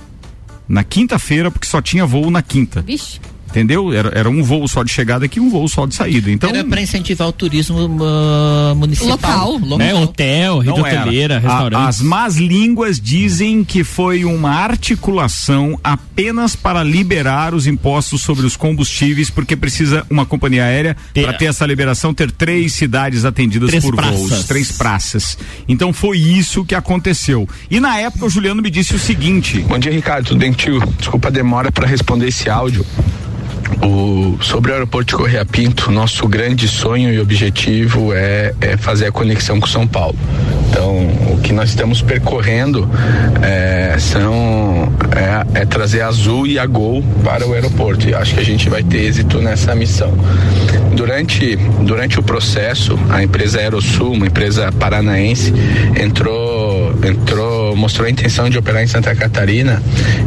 [0.69, 2.81] na quinta-feira, porque só tinha voo na quinta.
[2.83, 3.19] Vixe.
[3.49, 3.93] Entendeu?
[3.93, 6.29] Era, era um voo só de chegada aqui e um voo só de saída.
[6.29, 9.57] Então, Era pra incentivar o turismo ah, municipal.
[9.57, 9.81] Local.
[9.81, 11.87] É, hotel, rede hoteleira, restaurante.
[11.87, 18.55] as más línguas dizem que foi uma articulação apenas para liberar os impostos sobre os
[18.55, 23.83] combustíveis, porque precisa uma companhia aérea para ter essa liberação ter três cidades atendidas Três
[23.83, 24.45] por voos, praças.
[24.45, 25.37] três praças.
[25.67, 27.47] Então foi isso que aconteceu.
[27.69, 30.27] E na época o Juliano me disse o seguinte: Bom dia, Ricardo.
[30.27, 30.79] Tudo bem, tio?
[30.97, 32.85] Desculpa a demora para responder esse áudio.
[33.81, 39.07] O, sobre o aeroporto de Correia Pinto, nosso grande sonho e objetivo é, é fazer
[39.07, 40.17] a conexão com São Paulo.
[40.69, 42.87] Então, o que nós estamos percorrendo
[43.41, 44.91] é, são,
[45.53, 48.07] é, é trazer a Azul e a Gol para o aeroporto.
[48.07, 50.13] E acho que a gente vai ter êxito nessa missão.
[50.93, 55.53] Durante, durante o processo, a empresa Aerosul, uma empresa paranaense,
[55.99, 56.56] entrou,
[57.03, 59.81] entrou, mostrou a intenção de operar em Santa Catarina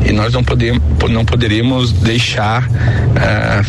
[0.06, 2.68] e nós não podemos, não poderíamos deixar
[3.16, 3.62] ah,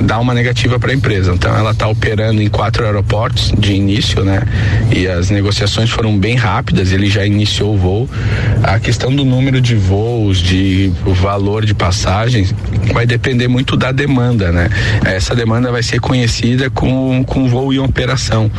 [0.00, 1.32] dar uma negativa para a empresa.
[1.32, 4.42] Então, ela está operando em quatro aeroportos de início, né?
[4.94, 6.92] E as negociações foram bem rápidas.
[6.92, 8.10] Ele já iniciou o voo.
[8.62, 12.54] A questão do número de voos, de valor de passagens,
[12.92, 14.68] vai depender muito da demanda, né?
[15.04, 18.50] Essa demanda vai ser conhecida com com voo em operação.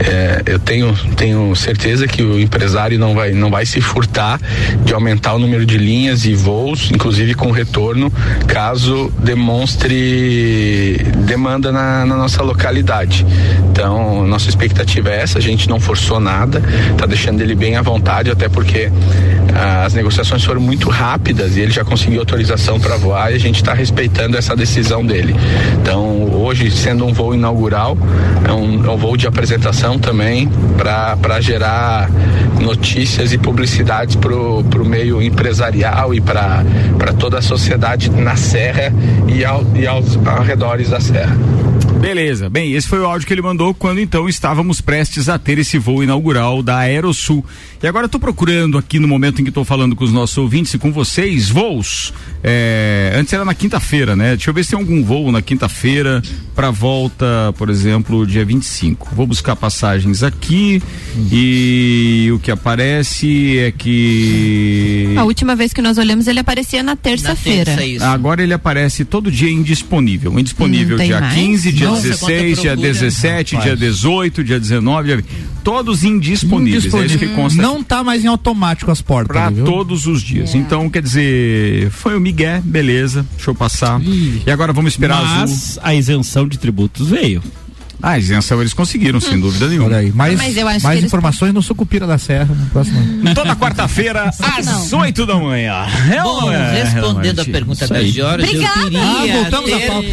[0.00, 4.40] É, eu tenho tenho certeza que o empresário não vai não vai se furtar
[4.84, 8.12] de aumentar o número de linhas e voos, inclusive com retorno,
[8.46, 13.26] caso demonstre demanda na, na nossa localidade.
[13.70, 15.38] Então, nossa expectativa é essa.
[15.38, 16.62] A gente não forçou nada,
[16.96, 18.90] tá deixando ele bem à vontade, até porque
[19.54, 23.38] ah, as negociações foram muito rápidas e ele já conseguiu autorização para voar e a
[23.38, 25.34] gente está respeitando essa decisão dele.
[25.80, 27.96] Então, hoje, sendo um voo inaugural,
[28.46, 32.10] é um, é um voo de apresentação também para gerar
[32.60, 36.64] notícias e publicidades para o meio empresarial e para
[37.18, 38.92] toda a sociedade na Serra
[39.26, 41.36] e, ao, e aos arredores da Serra.
[42.00, 42.48] Beleza.
[42.48, 45.78] Bem, esse foi o áudio que ele mandou quando então estávamos prestes a ter esse
[45.78, 47.44] voo inaugural da Aerosul.
[47.82, 50.36] E agora eu tô procurando aqui no momento em que estou falando com os nossos
[50.38, 52.12] ouvintes e com vocês, voos.
[52.42, 54.30] É, antes era na quinta-feira, né?
[54.36, 56.22] Deixa eu ver se tem algum voo na quinta-feira
[56.54, 59.08] para volta, por exemplo, dia 25.
[59.14, 60.80] Vou buscar passagens aqui
[61.32, 66.94] e o que aparece é que A última vez que nós olhamos, ele aparecia na
[66.96, 67.76] terça-feira.
[67.76, 68.08] terça.
[68.08, 70.38] Agora ele aparece todo dia indisponível.
[70.38, 71.34] Indisponível Hum, dia mais?
[71.34, 72.28] 15, dia Nossa, 16,
[72.60, 72.92] dia quanta procura.
[72.92, 73.78] 17, dia Rapaz.
[73.80, 75.24] 18, dia 19, dia...
[75.64, 76.92] todos indisponíveis.
[76.94, 79.36] É isso que consta Não tá mais em automático as portas.
[79.36, 80.54] para todos os dias.
[80.54, 84.00] Então, quer dizer, foi o Miguel, beleza, deixa eu passar.
[84.02, 85.56] E agora vamos esperar a Azul.
[85.56, 87.42] Mas a isenção de tributos veio.
[88.00, 89.96] Ah, a isenção eles conseguiram, sem dúvida nenhuma.
[89.96, 92.96] Aí, mais, mais eles- informações no Sucupira da Serra no próximo.
[93.34, 95.84] Toda quarta-feira, às 8 da manhã.
[96.08, 97.50] É Bom, é, respondendo a Renato?
[97.50, 98.10] pergunta Isso da aí.
[98.12, 98.78] Jorge, Obrigada.
[98.78, 100.08] eu queria Ah, voltamos à pauta.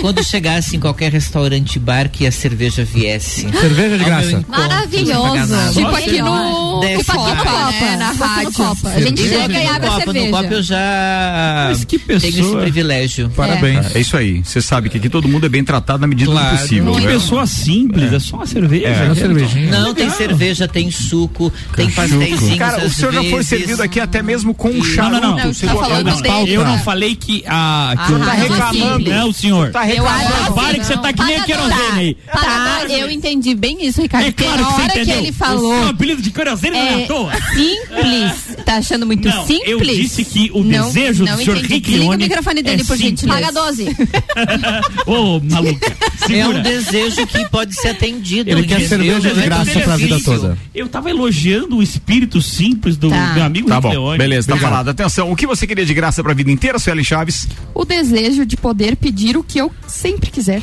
[0.00, 3.42] Quando chegasse em qualquer restaurante bar que a cerveja viesse.
[3.60, 4.44] Cerveja de graça.
[4.48, 5.74] Maravilhoso.
[5.74, 6.80] Tipo aqui no.
[6.80, 7.36] Desce Tipo aqui no.
[7.36, 8.52] Copa, É, na Tipo aqui no rádio.
[8.52, 8.88] Copa.
[8.90, 10.30] A gente Cerveja chega e abre a copo, no cerveja.
[10.36, 12.32] copo eu já Mas que pessoa.
[12.32, 13.30] tenho esse privilégio.
[13.30, 13.94] Parabéns.
[13.94, 14.42] É isso aí.
[14.44, 16.56] Você sabe que aqui todo mundo é bem tratado na medida Claro.
[16.56, 16.92] do possível.
[16.94, 17.12] Que né?
[17.12, 18.86] pessoa simples, é, só uma cerveja.
[18.88, 19.04] É.
[19.06, 19.70] Uma cervejinha.
[19.70, 22.58] Não, tem cerveja, tem suco, tem pastéisinhos.
[22.58, 25.20] Cara, o senhor já foi servido aqui até mesmo com um Não, charuto.
[25.20, 25.46] não, não.
[25.46, 26.28] Não, tá dele.
[26.28, 26.48] pautas.
[26.54, 27.94] Eu não falei que a.
[28.06, 29.10] Que o- tá reclamando.
[29.10, 29.70] Não, senhor.
[29.76, 30.34] Tá Eu reclamando.
[30.34, 32.14] acho Pare que você tá que nem a querosene aí.
[32.32, 34.26] Tá, eu entendi bem isso, Ricardo.
[34.26, 35.18] É claro na que você hora que entendeu.
[35.18, 35.78] ele O falou.
[35.80, 37.32] seu apelido de querosene não é É à toa.
[37.54, 38.56] simples.
[38.64, 39.62] Tá achando muito simples?
[39.66, 41.56] eu disse que o desejo do senhor.
[41.58, 43.00] Rick Desliga o microfone dele, é por simples.
[43.20, 43.40] gentileza.
[43.40, 43.86] Paga 12.
[45.06, 45.96] Ô, maluca.
[46.30, 48.50] É um desejo que pode ser atendido.
[48.50, 50.58] Ele quer Eu- cerveja de graça pra vida toda.
[50.74, 53.32] Eu tava elogiando o espírito simples do Tá.
[53.34, 54.18] meu amigo Tá Rick bom, Leone.
[54.18, 54.88] beleza, tá falado.
[54.88, 57.46] Atenção, o que você queria de graça pra vida inteira, Suelen Chaves?
[57.74, 60.62] O desejo de poder pedir o que eu sempre quiser.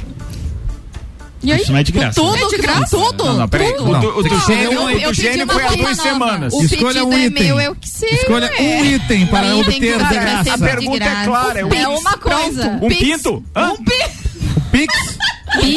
[1.46, 1.62] E aí?
[1.62, 2.22] Isso não é de graça.
[2.22, 2.48] Tudo, né?
[2.48, 2.98] de graça?
[2.98, 3.24] Tudo.
[3.26, 3.74] Não, não, peraí.
[3.74, 3.92] tudo.
[3.92, 6.10] O do- o do gênio- eu- o eu gênio pedi uma foi há duas nova.
[6.10, 6.54] semanas.
[6.54, 7.44] O Escolha um é item.
[7.48, 8.10] meu, eu que sei.
[8.12, 8.62] Escolha ué.
[8.62, 10.54] um item para Um item obter que de graça.
[10.54, 12.80] A de pergunta é clara, é um É uma coisa.
[12.82, 13.02] Um Pix.
[13.02, 13.44] pinto?
[13.54, 13.72] Hã?
[13.72, 13.94] Um pi...
[14.72, 15.18] Pix.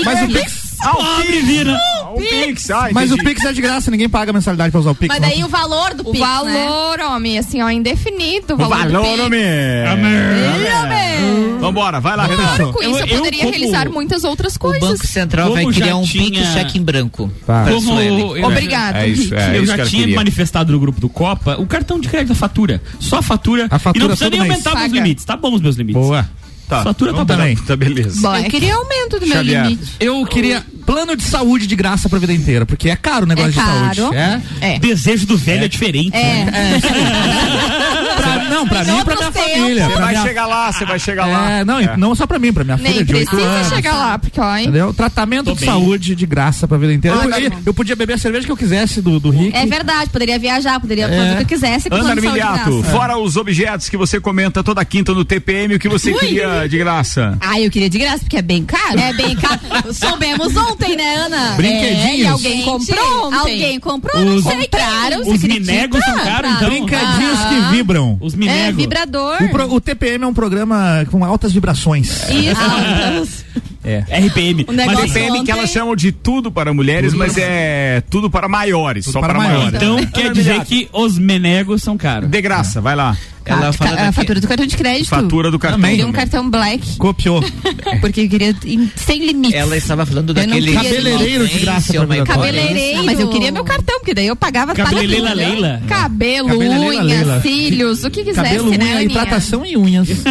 [0.04, 0.66] Mas o Pix.
[0.82, 1.44] Ah, um Pobre Pix.
[1.46, 1.76] vira.
[1.76, 2.70] Ah, um Pix.
[2.70, 3.16] Ah, Mas o.
[3.16, 5.08] Pix é de graça, ninguém paga mensalidade pra usar o Pix.
[5.08, 5.28] Mas não.
[5.28, 6.26] daí o valor do O Pix, né?
[6.26, 8.52] valor, homem, assim, ó, indefinido.
[8.52, 9.92] O O valor, do valor, Pix.
[9.92, 11.24] homem.
[11.24, 11.45] Hum.
[11.66, 12.56] Vambora, vai lá, Renato.
[12.56, 14.88] Claro, com isso eu, Eu- poderia como- realizar muitas outras O coisas.
[14.88, 17.30] Banco Central vai Como já criar um tinha- cheque em branco.
[17.46, 17.64] Tá.
[17.68, 18.96] Como eu- Obrigado.
[18.96, 20.16] É isso, é eu já tinha queria.
[20.16, 22.82] manifestado no grupo do Copa o cartão de crédito, a fatura.
[23.00, 23.66] Só a fatura.
[23.70, 24.94] A fatura e não precisa nem aumentar meus Paga.
[24.94, 25.24] limites.
[25.24, 26.00] Tá bom os meus limites.
[26.02, 26.28] Boa.
[26.68, 27.54] Tá, Fatura então tá tá, bem.
[27.56, 28.20] tá beleza.
[28.20, 29.62] Bom, eu queria aumento do meu Xavier.
[29.66, 29.92] limite.
[30.00, 33.48] Eu queria plano de saúde de graça pra vida inteira, porque é caro o negócio
[33.50, 33.94] É de caro.
[33.96, 34.16] saúde.
[34.16, 34.40] É?
[34.60, 34.78] É.
[34.78, 36.10] Desejo do velho é, diferente.
[36.12, 36.80] né?
[38.16, 39.84] Pra- não, pra mim e pra minha outros família.
[39.86, 41.50] Você vai minha- chegar lá, você vai chegar lá.
[41.50, 43.68] É, não, não só pra mim, pra minha filha Nem de 8 precisa anos.
[43.68, 44.62] chegar lá, porque, ó, hein?
[44.64, 44.94] Entendeu?
[44.94, 45.68] Tratamento Tô de bem.
[45.68, 47.16] saúde de graça pra vida inteira.
[47.20, 49.56] Ah, eu, eu- eu podia beber a cerveja que eu quisesse do, do Rick.
[49.56, 52.70] É verdade, poderia viajar, poderia fazer o que eu quisesse Ana de de graça.
[52.90, 56.78] fora os objetos que você comenta toda quinta no TPM, o que você queria de
[56.78, 57.36] graça?
[57.40, 58.98] Ah, eu queria de graça, porque é bem caro.
[58.98, 59.60] É bem caro.
[59.92, 61.52] Soubemos ontem, né, Ana?
[61.56, 62.04] Brinquedinhos.
[62.04, 63.38] É, e alguém comprou ontem.
[63.38, 65.32] Alguém comprou, não Os- sei Compraram, quem.
[65.34, 66.68] Os você minegos são caros, então.
[66.70, 67.48] Brinquedinhos Ah.
[67.48, 68.18] que vibram.
[68.20, 68.76] Os É, minegos.
[68.76, 69.42] vibrador.
[69.42, 72.22] O, pro- o TPM é um programa com altas vibrações.
[72.30, 73.45] Isso.
[73.84, 74.04] É.
[74.26, 74.64] RPM.
[74.68, 78.48] O negócio Mas, que ontem- elas chamam de tudo para mulheres, mas é tudo para
[78.48, 79.74] maiores, Tudo só para para, maiores.
[79.74, 82.28] então quer dizer que os menegos são caros.
[82.30, 83.16] de graça, vai lá.
[83.48, 85.08] Ela fala a fatura do cartão de crédito.
[85.08, 85.78] Fatura do cartão.
[85.78, 85.92] Também.
[85.92, 87.40] Queria um cartão black, Copiou.
[88.00, 89.54] porque eu queria em- sem limites.
[89.56, 91.92] Ela estava falando Eu daquele Cabeleireiro de graça.
[92.26, 92.98] Cabeleireiro.
[92.98, 95.36] Ah, mas eu queria meu cartão, porque daí eu pagava Cabeleireira tudo.
[95.38, 95.80] Leila.
[95.86, 97.40] Cabelo, Cabeleireira unha, Leila.
[97.40, 100.08] cílios, o que quisesse, Cabelo, né, unha, hidratação e unhas.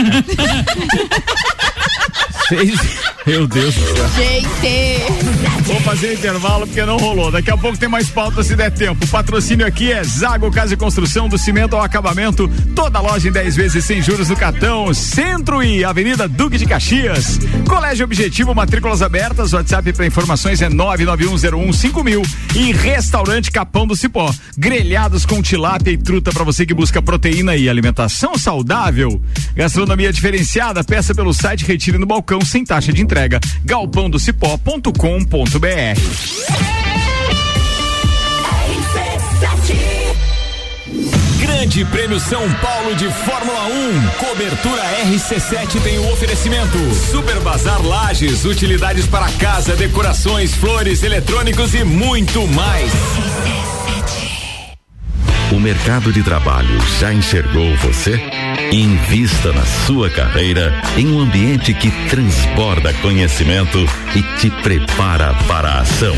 [2.48, 2.80] Seis...
[3.26, 4.10] Meu Deus do céu.
[4.10, 5.36] Gente!
[5.64, 7.32] Vou fazer intervalo porque não rolou.
[7.32, 9.04] Daqui a pouco tem mais pauta se der tempo.
[9.04, 12.48] O patrocínio aqui é Zago Casa e Construção, do cimento ao acabamento.
[12.76, 14.94] Toda loja em 10 vezes sem juros no cartão.
[14.94, 17.40] Centro e Avenida Duque de Caxias.
[17.68, 19.54] Colégio Objetivo, matrículas abertas.
[19.54, 22.28] WhatsApp para informações é 991015000.
[22.56, 24.32] E Restaurante Capão do Cipó.
[24.56, 29.20] Grelhados com tilápia e truta para você que busca proteína e alimentação saudável.
[29.56, 30.84] Gastronomia diferenciada.
[30.84, 33.40] Peça pelo site Retire no Balcão sem taxa de entrega.
[33.64, 36.46] galpãodocipó.com.br
[41.66, 44.08] Grande Prêmio São Paulo de Fórmula 1.
[44.20, 46.78] Cobertura RC7 tem o oferecimento.
[46.94, 52.92] Super Bazar Lages, utilidades para casa, decorações, flores, eletrônicos e muito mais.
[55.52, 58.22] O mercado de trabalho já enxergou você?
[58.72, 65.82] Invista na sua carreira em um ambiente que transborda conhecimento e te prepara para a
[65.82, 66.16] ação.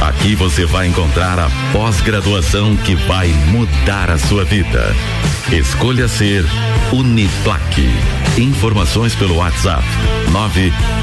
[0.00, 4.94] Aqui você vai encontrar a pós-graduação que vai mudar a sua vida.
[5.52, 6.44] Escolha ser
[6.92, 7.88] Uniplaque.
[8.36, 9.84] Informações pelo WhatsApp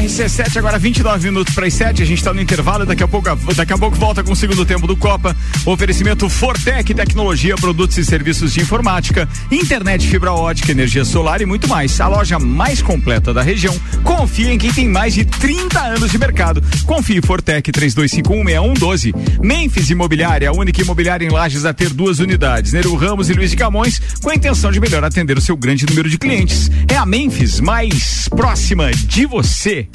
[0.04, 2.02] RC7, agora 29 minutos para as 7.
[2.02, 2.84] A gente está no intervalo.
[2.84, 5.34] Daqui a, pouco, daqui a pouco volta com o segundo tempo do Copa.
[5.64, 11.66] Oferecimento Fortec, tecnologia, produtos e serviços de informática, internet, fibra ótica, energia solar e muito
[11.68, 12.00] mais.
[12.00, 13.74] A loja mais completa da região.
[14.02, 16.62] Confia em quem tem mais de 30 anos de mercado.
[16.84, 19.14] Confie Fortec 32516112.
[19.42, 22.72] Memphis Imobiliária, a única imobiliária em Lages a ter duas unidades.
[22.72, 25.86] Nero Ramos e Luiz de Camões, com a intenção de melhor atender o seu grande
[25.86, 26.70] número de clientes.
[26.88, 29.86] É a Memphis mais próxima de você.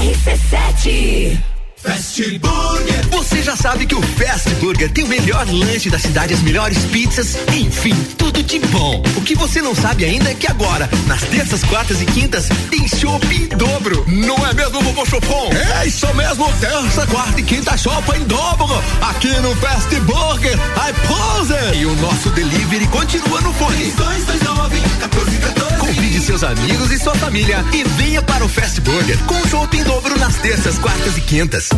[0.00, 3.08] RC7 Fast Burger.
[3.10, 6.78] Você já sabe que o Fast Burger tem o melhor lanche da cidade, as melhores
[6.84, 9.02] pizzas, enfim, tudo de bom.
[9.16, 12.86] O que você não sabe ainda é que agora, nas terças, quartas e quintas, tem
[12.86, 14.04] chopp em dobro.
[14.06, 15.50] Não é mesmo, vovô Chopon?
[15.80, 16.06] É isso
[16.42, 18.66] mesmo, terça, quarta e quinta chopp em dobro.
[19.10, 21.78] Aqui no Fast Burger, I pose.
[21.78, 23.90] E o nosso delivery continua no fone.
[23.92, 25.78] 229 1414.
[25.78, 29.84] Convide seus amigos e sua família e venha para o Fast Burger com chopp em
[29.84, 31.68] dobro nas terças, quartas e quintas.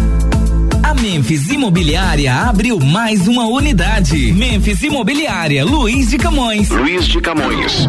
[0.83, 4.33] A Memphis Imobiliária abriu mais uma unidade.
[4.33, 6.69] Memphis Imobiliária, Luiz de Camões.
[6.71, 7.89] Luiz de Camões.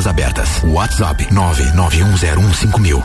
[0.00, 0.62] Matrículas abertas.
[0.64, 3.02] WhatsApp 991015000.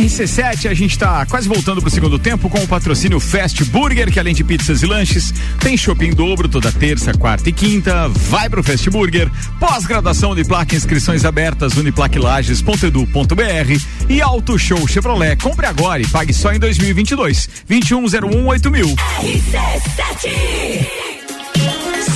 [0.00, 4.18] RC7, a gente tá quase voltando pro segundo tempo com o patrocínio Fast Burger, que
[4.18, 8.08] além de pizzas e lanches, tem shopping dobro toda terça, quarta e quinta.
[8.08, 9.30] Vai pro Fast Burger.
[9.58, 15.36] Pós-graduação de placa inscrições abertas uniplaquilages.edu.br e Auto Show Chevrolet.
[15.36, 17.48] Compre agora e pague só em 2022.
[17.66, 18.94] 2101 mil.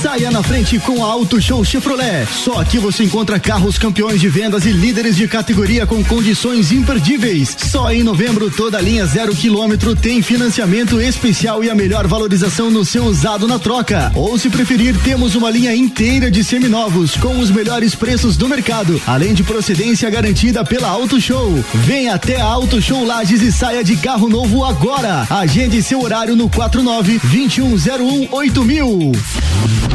[0.01, 2.27] Saia na frente com a Auto Show Chevrolet.
[2.27, 7.55] Só aqui você encontra carros campeões de vendas e líderes de categoria com condições imperdíveis.
[7.57, 12.69] Só em novembro toda a linha zero quilômetro tem financiamento especial e a melhor valorização
[12.69, 14.11] no seu usado na troca.
[14.15, 19.01] Ou se preferir, temos uma linha inteira de seminovos com os melhores preços do mercado,
[19.07, 21.63] além de procedência garantida pela Auto Show.
[21.73, 25.25] Venha até a Auto Show Lages e saia de carro novo agora.
[25.29, 29.94] Agende seu horário no 49 2101 8000.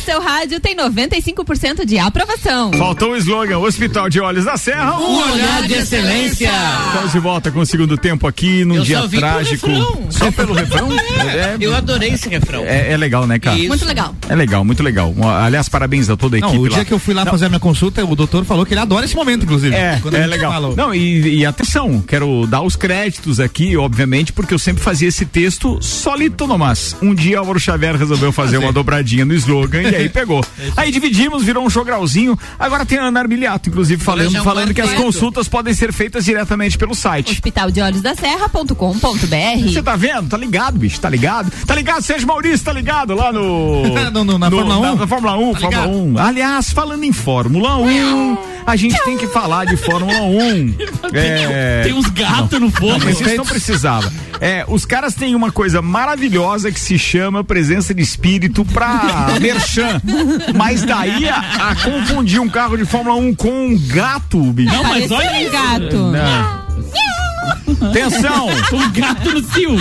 [0.01, 2.71] Seu rádio tem 95% de aprovação.
[2.73, 4.97] Faltou o slogan Hospital de Olhos da Serra.
[4.99, 6.49] Um olhar de excelência.
[6.87, 9.67] Estamos de volta com o segundo tempo aqui num Eu dia só vim pelo trágico.
[9.67, 10.01] refrão.
[10.09, 10.89] Só pelo refrão?
[11.31, 12.63] É, Eu adorei esse refrão.
[12.65, 13.57] é, é legal, né, cara?
[13.57, 13.67] Isso.
[13.67, 14.15] Muito legal.
[14.27, 15.13] É legal, muito legal.
[15.43, 16.85] Aliás, parabéns a toda a Não, equipe o dia lá.
[16.85, 19.15] que eu fui lá fazer a minha consulta, o doutor falou que ele adora esse
[19.15, 19.75] momento, inclusive.
[19.75, 20.51] É, é legal.
[20.51, 20.75] falou.
[20.75, 25.25] Não, e, e atenção, quero dar os créditos aqui, obviamente, porque eu sempre fazia esse
[25.25, 26.95] texto solito, Tomás.
[27.01, 30.43] Um dia Álvaro Xavier resolveu fazer uma dobradinha no slogan e aí pegou.
[30.77, 32.37] Aí dividimos, virou um jogralzinho.
[32.59, 35.91] Agora tem a Ana Armiliato, inclusive, falando, é um falando que as consultas podem ser
[35.93, 37.31] feitas diretamente pelo site.
[37.33, 39.63] Hospital de Olhos da Serra.com.br.
[39.63, 40.29] Você tá vendo?
[40.29, 40.99] Tá ligado, bicho?
[40.99, 41.51] Tá ligado?
[41.65, 42.01] Tá ligado?
[42.03, 43.81] Sérgio Maurício, tá ligado lá no.
[44.11, 44.81] No- no- na Fórmula 1?
[44.81, 45.97] Na, na Fórmula 1, Tá Fórmula ligado?
[45.97, 46.17] 1.
[46.19, 50.75] Aliás, falando em Fórmula 1, a gente tem que falar de Fórmula 1.
[51.13, 51.81] É...
[51.83, 52.87] Tem uns gatos no fogo.
[52.93, 54.11] Não, mas isso não precisava.
[54.39, 59.80] É, os caras têm uma coisa maravilhosa que se chama presença de espírito pra merchan.
[60.55, 64.73] Mas daí a, a confundir um carro de Fórmula 1 com um gato, bicho.
[64.73, 65.97] Não, mas olha um gato.
[65.97, 66.70] Não.
[67.89, 68.47] Atenção!
[68.73, 69.75] Um gato no cio.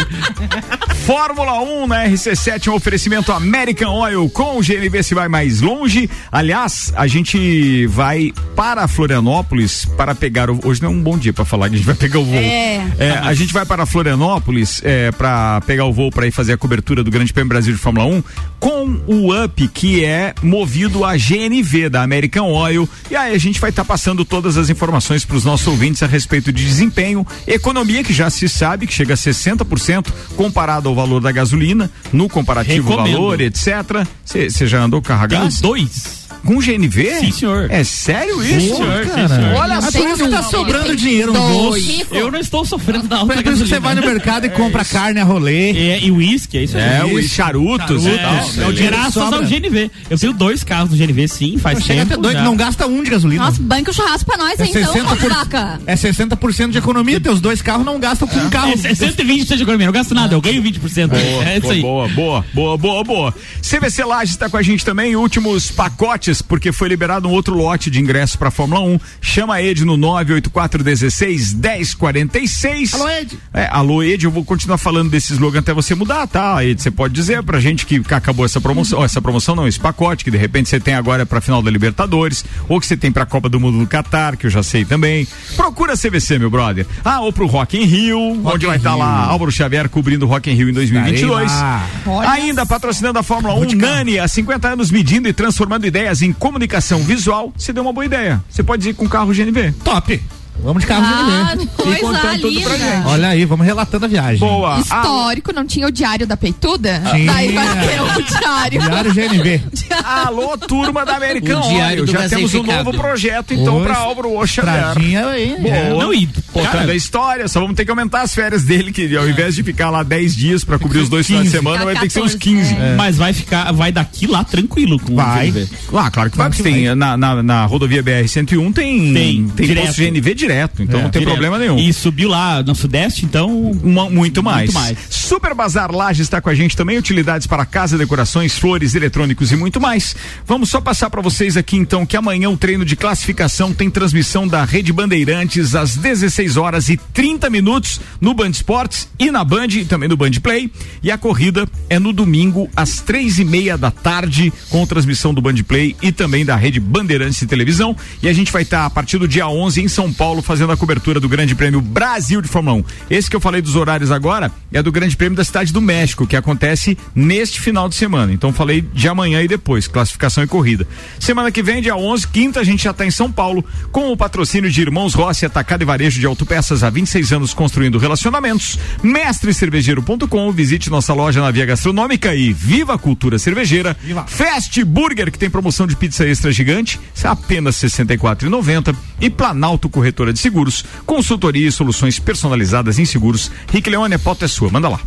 [1.07, 6.09] Fórmula 1 na RC7, um oferecimento American Oil com o GNV se vai mais longe.
[6.31, 10.61] Aliás, a gente vai para Florianópolis para pegar o.
[10.65, 12.35] Hoje não é um bom dia para falar que a gente vai pegar o voo.
[12.35, 12.87] É.
[12.99, 16.57] É, a gente vai para Florianópolis é, para pegar o voo para ir fazer a
[16.57, 18.23] cobertura do Grande Prêmio Brasil de Fórmula 1
[18.59, 22.89] com o UP que é movido a GNV da American Oil.
[23.11, 26.07] E aí a gente vai estar passando todas as informações para os nossos ouvintes a
[26.07, 31.21] respeito de desempenho, economia que já se sabe que chega a 60% comparado ao valor
[31.21, 33.15] da gasolina, no comparativo Recomendo.
[33.15, 34.07] valor, etc.
[34.25, 35.55] Você já andou gás?
[35.55, 36.20] os dois.
[36.45, 37.15] Com GNV?
[37.21, 37.71] Sim, senhor.
[37.71, 38.61] É sério isso?
[38.61, 39.29] Sim, senhor, sim, cara.
[39.29, 39.55] senhor.
[39.55, 39.91] Olha só.
[39.99, 41.81] por isso que tá sobrando dinheiro no bolso.
[42.11, 44.85] Eu não estou sofrendo da alta Por isso que você vai no mercado e compra
[44.85, 45.71] carne a rolê.
[45.71, 46.83] É, e uísque, é isso aí.
[46.83, 48.35] É, os charutos e tal.
[48.35, 49.91] É o dinheiro que Graças ao GNV.
[50.09, 52.15] Eu tenho dois carros do GNV, sim, faz Chega tempo.
[52.15, 52.45] até doido, já.
[52.45, 53.45] não gasta um de gasolina.
[53.45, 55.81] Nossa, banca o churrasco pra nós, É hein, então, 60%, vaca.
[55.87, 58.71] é 60% de economia, teus dois carros não gastam com um carro.
[58.71, 61.11] É, é 120% de economia, eu não gasto nada, eu ganho 20%.
[61.15, 61.81] é isso aí.
[61.81, 63.35] Boa, boa, boa, boa, boa.
[63.63, 67.91] CVC Lages está com a gente também, últimos pacotes, porque foi liberado um outro lote
[67.91, 69.01] de ingressos para Fórmula 1.
[69.21, 72.95] Chama a Ed no 98416 1046.
[72.95, 73.39] Alô, Ed.
[73.53, 76.65] É, alô, Ed, eu vou continuar falando desse slogan até você mudar, tá?
[76.65, 79.81] Ed, você pode dizer pra gente que acabou essa promoção, ó, essa promoção não, esse
[79.81, 83.11] pacote que de repente você tem agora pra final da Libertadores, ou que você tem
[83.11, 85.27] pra Copa do Mundo do Catar, que eu já sei também.
[85.57, 86.87] Procura a CVC, meu brother.
[87.05, 88.99] Ah, ou pro Rock in Rio, onde in vai estar Rio.
[88.99, 91.51] lá Álvaro Xavier cobrindo o Rock in Rio em 2022.
[91.51, 91.71] Estarei
[92.07, 92.33] lá.
[92.33, 97.01] Ainda patrocinando a Fórmula 1, Nani, há 50 anos medindo e transformando ideias em comunicação
[97.01, 97.53] visual.
[97.57, 98.43] Você deu uma boa ideia.
[98.49, 99.73] Você pode ir com carro GNV.
[99.85, 100.21] Top.
[100.63, 101.67] Vamos de carro Ah, GNV.
[101.77, 103.07] coisa contando tudo pra gente.
[103.07, 104.39] Olha aí, vamos relatando a viagem.
[104.41, 104.77] Boa.
[104.77, 107.03] Ah, Histórico, não tinha o diário da peituda?
[107.11, 107.33] Tinha.
[107.33, 108.81] Daí vai ter o diário.
[108.83, 109.61] Diário GNV.
[110.05, 112.13] Alô, turma da American O diário Oil.
[112.13, 114.77] Já temos um novo projeto, então, pra Oxavier.
[114.89, 115.57] Estradinha aí.
[115.61, 115.75] Boa.
[115.75, 115.91] é.
[115.91, 119.17] Não, e, Contando cara, a história, só vamos ter que aumentar as férias dele, que
[119.17, 121.59] ao invés de ficar lá 10 dias pra cobrir os dois finais de 15.
[121.65, 122.75] semana, vai ter que ser uns 14, 15.
[122.75, 122.95] É.
[122.97, 125.51] mas vai ficar, vai daqui lá tranquilo com Vai.
[125.51, 125.69] o GNV.
[125.95, 129.75] Ah, claro que vai, porque que tem, na, na, na rodovia BR-101 tem, Tem, tem
[129.77, 130.50] posto GNV direto,
[130.83, 131.03] então É.
[131.05, 131.35] não tem Direto.
[131.35, 131.79] problema nenhum.
[131.79, 133.51] E subiu lá no Sudeste, então.
[133.83, 134.73] Uma- muito mais.
[134.73, 134.99] Muito mais.
[135.09, 139.57] Super Bazar Laje está com a gente também, utilidades para casa, decorações, flores, eletrônicos e
[139.57, 140.15] muito mais.
[140.47, 144.47] Vamos só passar para vocês aqui então que amanhã o treino de classificação tem transmissão
[144.47, 149.67] da Rede Bandeirantes às 16 horas e 30 minutos no Band Esportes e na Band
[149.71, 150.71] e também no Band Play.
[151.03, 155.41] E a corrida é no domingo às três e meia da tarde com transmissão do
[155.41, 157.97] Band Play e também da Rede Bandeirantes de Televisão.
[158.23, 160.77] E a gente vai estar a partir do dia 11 em São Paulo fazendo a
[160.77, 162.85] cobertura do Grande Prêmio Brasil de Fórmula 1.
[163.11, 166.27] Esse que eu falei dos horários agora é do Grande Prêmio da Cidade do México,
[166.27, 168.33] que acontece neste final de semana.
[168.33, 170.87] Então falei de amanhã e depois, classificação e corrida.
[171.19, 174.17] Semana que vem, dia 11, quinta, a gente já está em São Paulo com o
[174.17, 178.79] patrocínio de Irmãos Rossi, Atacado e Varejo de Autopeças há 26 anos construindo relacionamentos.
[179.03, 183.97] Mestrecervejeiro.com, visite nossa loja na Via Gastronômica e Viva a Cultura Cervejeira.
[184.03, 184.25] Viva.
[184.27, 188.95] Fast Burger, que tem promoção de pizza extra gigante, apenas R$ 64,90.
[189.21, 189.89] E Planalto
[190.21, 193.51] Corretora de Seguros, consultoria e soluções personalizadas em seguros.
[193.73, 195.01] Rick Leone, a pauta é sua, manda lá.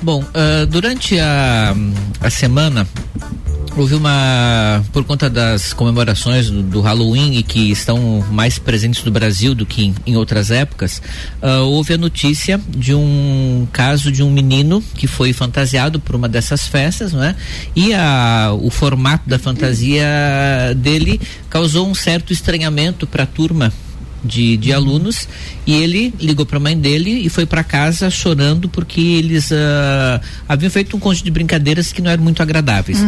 [0.00, 1.74] Bom, ah, durante a,
[2.20, 2.88] a semana
[3.76, 9.54] houve uma por conta das comemorações do, do Halloween que estão mais presentes no Brasil
[9.54, 11.02] do que em, em outras épocas,
[11.42, 16.28] ah, houve a notícia de um caso de um menino que foi fantasiado por uma
[16.28, 17.36] dessas festas, não é?
[17.76, 20.06] E a, o formato da fantasia
[20.74, 21.20] dele
[21.50, 23.72] causou um certo estranhamento para a turma
[24.24, 25.28] de, de alunos
[25.66, 30.20] e ele ligou para a mãe dele e foi para casa chorando porque eles ah,
[30.48, 32.98] haviam feito um conjunto de brincadeiras que não eram muito agradáveis.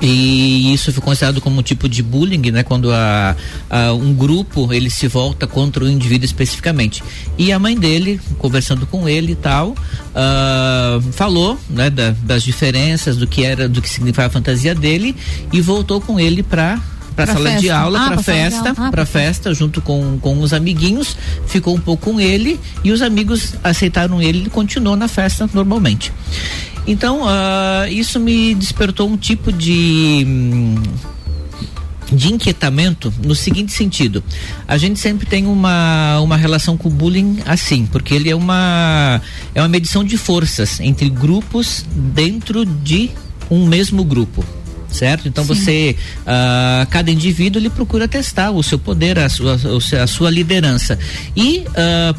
[0.00, 2.62] E isso foi considerado como um tipo de bullying, né?
[2.62, 3.34] Quando a,
[3.68, 7.02] a, um grupo ele se volta contra o indivíduo especificamente.
[7.36, 11.90] E a mãe dele, conversando com ele e tal, uh, falou, né?
[11.90, 15.16] Da, das diferenças do que era, do que significava a fantasia dele
[15.52, 16.80] e voltou com ele para
[17.24, 17.60] para sala festa.
[17.60, 18.74] de aula, Ah, para festa.
[18.76, 21.16] Ah, para festa, junto com, com os amiguinhos,
[21.46, 26.12] ficou um pouco com ele e os amigos aceitaram ele e continuou na festa normalmente.
[26.86, 30.24] Então, ah, isso me despertou um tipo de.
[30.26, 30.74] hum,
[32.10, 34.22] de inquietamento no seguinte sentido.
[34.66, 39.20] A gente sempre tem uma, uma relação com o bullying assim, porque ele é uma
[39.54, 43.10] é uma medição de forças entre grupos dentro de
[43.50, 44.42] um mesmo grupo.
[44.90, 45.28] Certo?
[45.28, 49.58] Então você, ah, cada indivíduo ele procura testar o seu poder, a sua,
[50.02, 50.98] a sua liderança.
[51.36, 51.64] E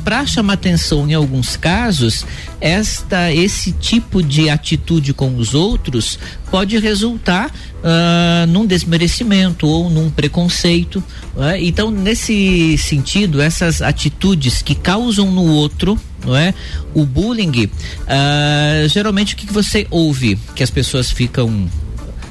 [0.04, 2.26] para chamar atenção em alguns casos,
[2.62, 6.20] esta esse tipo de atitude com os outros
[6.52, 7.52] pode resultar
[7.84, 11.04] ah, num desmerecimento ou num preconceito.
[11.38, 11.62] é?
[11.64, 16.54] Então, nesse sentido, essas atitudes que causam no outro, não é?
[16.94, 17.70] O bullying,
[18.08, 20.38] ah, geralmente o que, que você ouve?
[20.56, 21.70] Que as pessoas ficam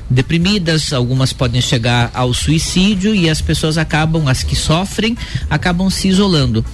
[0.08, 5.16] deprimidas, algumas podem chegar ao suicídio e as pessoas acabam, as que sofrem,
[5.50, 6.64] acabam se isolando.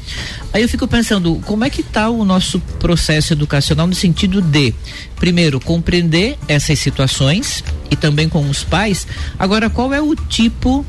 [0.53, 4.73] Aí eu fico pensando, como é que está o nosso processo educacional no sentido de,
[5.17, 9.07] primeiro, compreender essas situações e também com os pais.
[9.39, 10.85] Agora, qual é o tipo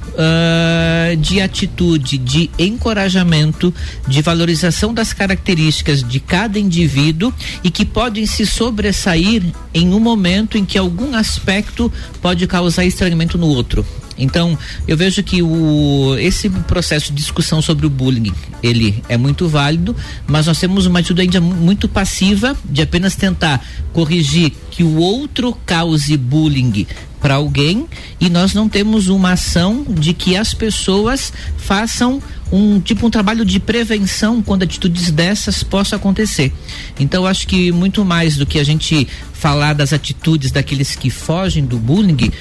[1.13, 3.73] de atitude, de encorajamento,
[4.07, 7.33] de valorização das características de cada indivíduo
[7.63, 9.43] e que podem se sobressair
[9.73, 11.91] em um momento em que algum aspecto
[12.21, 13.85] pode causar estranhamento no outro?
[14.17, 18.31] Então, eu vejo que o, esse processo de discussão sobre o bullying,
[18.63, 19.93] ele é muito válido,
[20.25, 24.95] mas nós temos uma atitude ainda mu- muito passiva de apenas tentar corrigir que o
[24.95, 26.87] outro cause bullying
[27.25, 27.87] para alguém
[28.21, 32.21] e nós não temos uma ação de que as pessoas façam
[32.51, 36.53] um tipo um trabalho de prevenção quando atitudes dessas possam acontecer.
[36.99, 41.65] Então acho que muito mais do que a gente falar das atitudes daqueles que fogem
[41.65, 42.31] do bullying,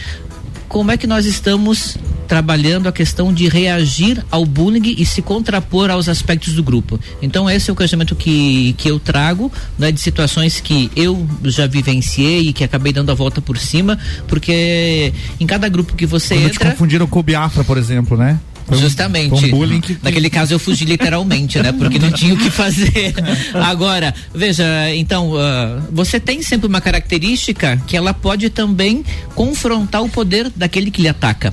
[0.75, 1.97] como é que nós estamos
[2.27, 6.99] trabalhando a questão de reagir ao bullying e se contrapor aos aspectos do grupo.
[7.23, 11.69] Então esse é o questionamento que, que eu trago, né, de situações que eu já
[11.69, 13.97] vivenciei e que acabei dando a volta por cima,
[14.27, 18.17] porque em cada grupo que você Quando te entra, confundiram com o Biafra, por exemplo,
[18.17, 18.41] né?
[18.67, 19.33] Foi Justamente.
[19.47, 21.71] um bullying que- Naquele caso eu fugi literalmente, né?
[21.73, 23.15] Porque não tinha o que fazer.
[23.55, 29.05] Agora, veja, então, ah, você tem sempre uma característica que ela pode também
[29.35, 31.53] confrontar o poder daquele que lhe ataca.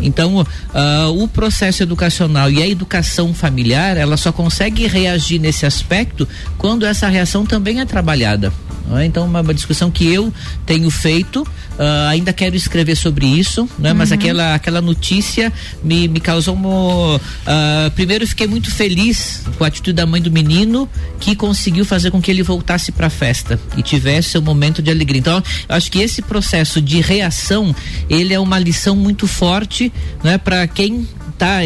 [0.00, 6.26] Então, ah, o processo educacional e a educação familiar, ela só consegue reagir nesse aspecto
[6.56, 8.52] quando essa reação também é trabalhada.
[8.96, 9.04] é?
[9.04, 10.32] Então, uma, uma discussão que eu
[10.66, 11.46] tenho feito,
[11.78, 13.92] ah, ainda quero escrever sobre isso, né?
[13.92, 14.14] mas Uhum.
[14.14, 15.52] aquela, aquela notícia
[15.82, 17.18] me, me causou um.
[17.46, 20.88] ah, primeiro, fiquei muito feliz com a atitude da mãe do menino
[21.20, 24.90] que conseguiu fazer com que ele voltasse para a festa e tivesse seu momento de
[24.90, 25.20] alegria.
[25.20, 27.74] Então, eu acho que esse processo de reação
[28.08, 31.60] ele é uma lição muito forte né, para quem está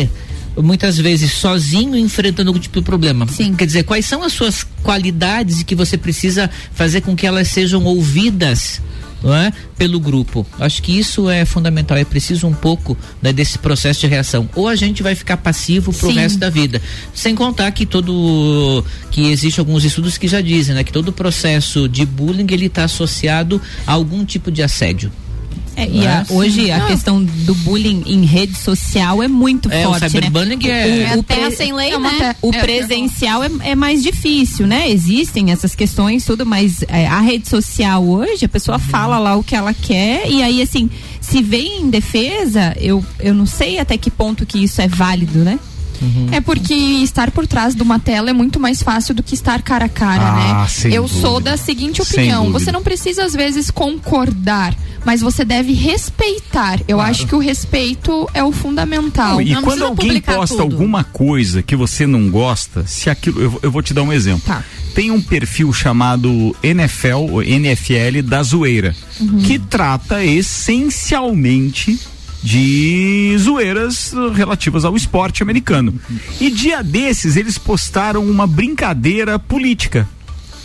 [0.56, 3.26] muitas vezes sozinho enfrentando algum tipo de problema.
[3.28, 3.54] Sim.
[3.54, 7.84] Quer dizer, quais são as suas qualidades que você precisa fazer com que elas sejam
[7.84, 8.80] ouvidas
[9.22, 9.52] não é?
[9.76, 10.46] pelo grupo.
[10.58, 11.96] Acho que isso é fundamental.
[11.96, 14.48] É preciso um pouco né, desse processo de reação.
[14.54, 16.18] Ou a gente vai ficar passivo pro Sim.
[16.18, 16.82] resto da vida.
[17.14, 21.88] Sem contar que todo que existe alguns estudos que já dizem né, que todo processo
[21.88, 25.12] de bullying ele está associado a algum tipo de assédio.
[25.78, 26.26] É, e a- Né?
[26.30, 30.08] hoje a questão do bullying em rede social é muito É, o forte, né?
[30.08, 32.34] cyberbullying é- É terra sem lei, é né?
[32.42, 34.90] O É, presencial é, é mais difícil, né?
[34.90, 39.44] Existem essas questões, tudo, mas é, a rede social hoje, a pessoa fala lá o
[39.44, 43.96] que ela quer e aí, assim, se vem em defesa, eu, eu não sei até
[43.96, 45.60] que ponto que isso é válido, né?
[46.32, 49.62] É porque estar por trás de uma tela é muito mais fácil do que estar
[49.62, 50.90] cara a cara, Ah, né?
[50.96, 51.20] Eu dúvida.
[51.20, 54.74] sou da seguinte opinião: você não precisa às vezes concordar,
[55.04, 56.80] mas você deve respeitar.
[56.86, 59.40] Eu acho que o respeito é o fundamental.
[59.40, 60.62] e Não quando alguém posta tudo.
[60.62, 63.40] alguma coisa que você não gosta, se aquilo.
[63.40, 64.42] Eu, vou- eu vou te dar um exemplo.
[64.46, 64.62] Tá.
[64.94, 69.38] Tem um perfil chamado NFL, ou NFL da zoeira, Uhum.
[69.42, 71.98] que trata essencialmente
[72.42, 75.94] de zoeiras relativas ao esporte americano.
[76.40, 80.08] E dia desses eles postaram uma brincadeira política.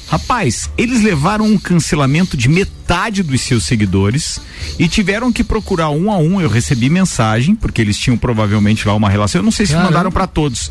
[0.08, 4.40] Rapaz, eles levaram um cancelamento de metade dos seus seguidores
[4.78, 6.40] e tiveram que procurar um a um.
[6.40, 9.40] Eu recebi mensagem, porque eles tinham provavelmente lá uma relação.
[9.40, 9.90] Eu não sei se Caramba.
[9.90, 10.70] mandaram para todos.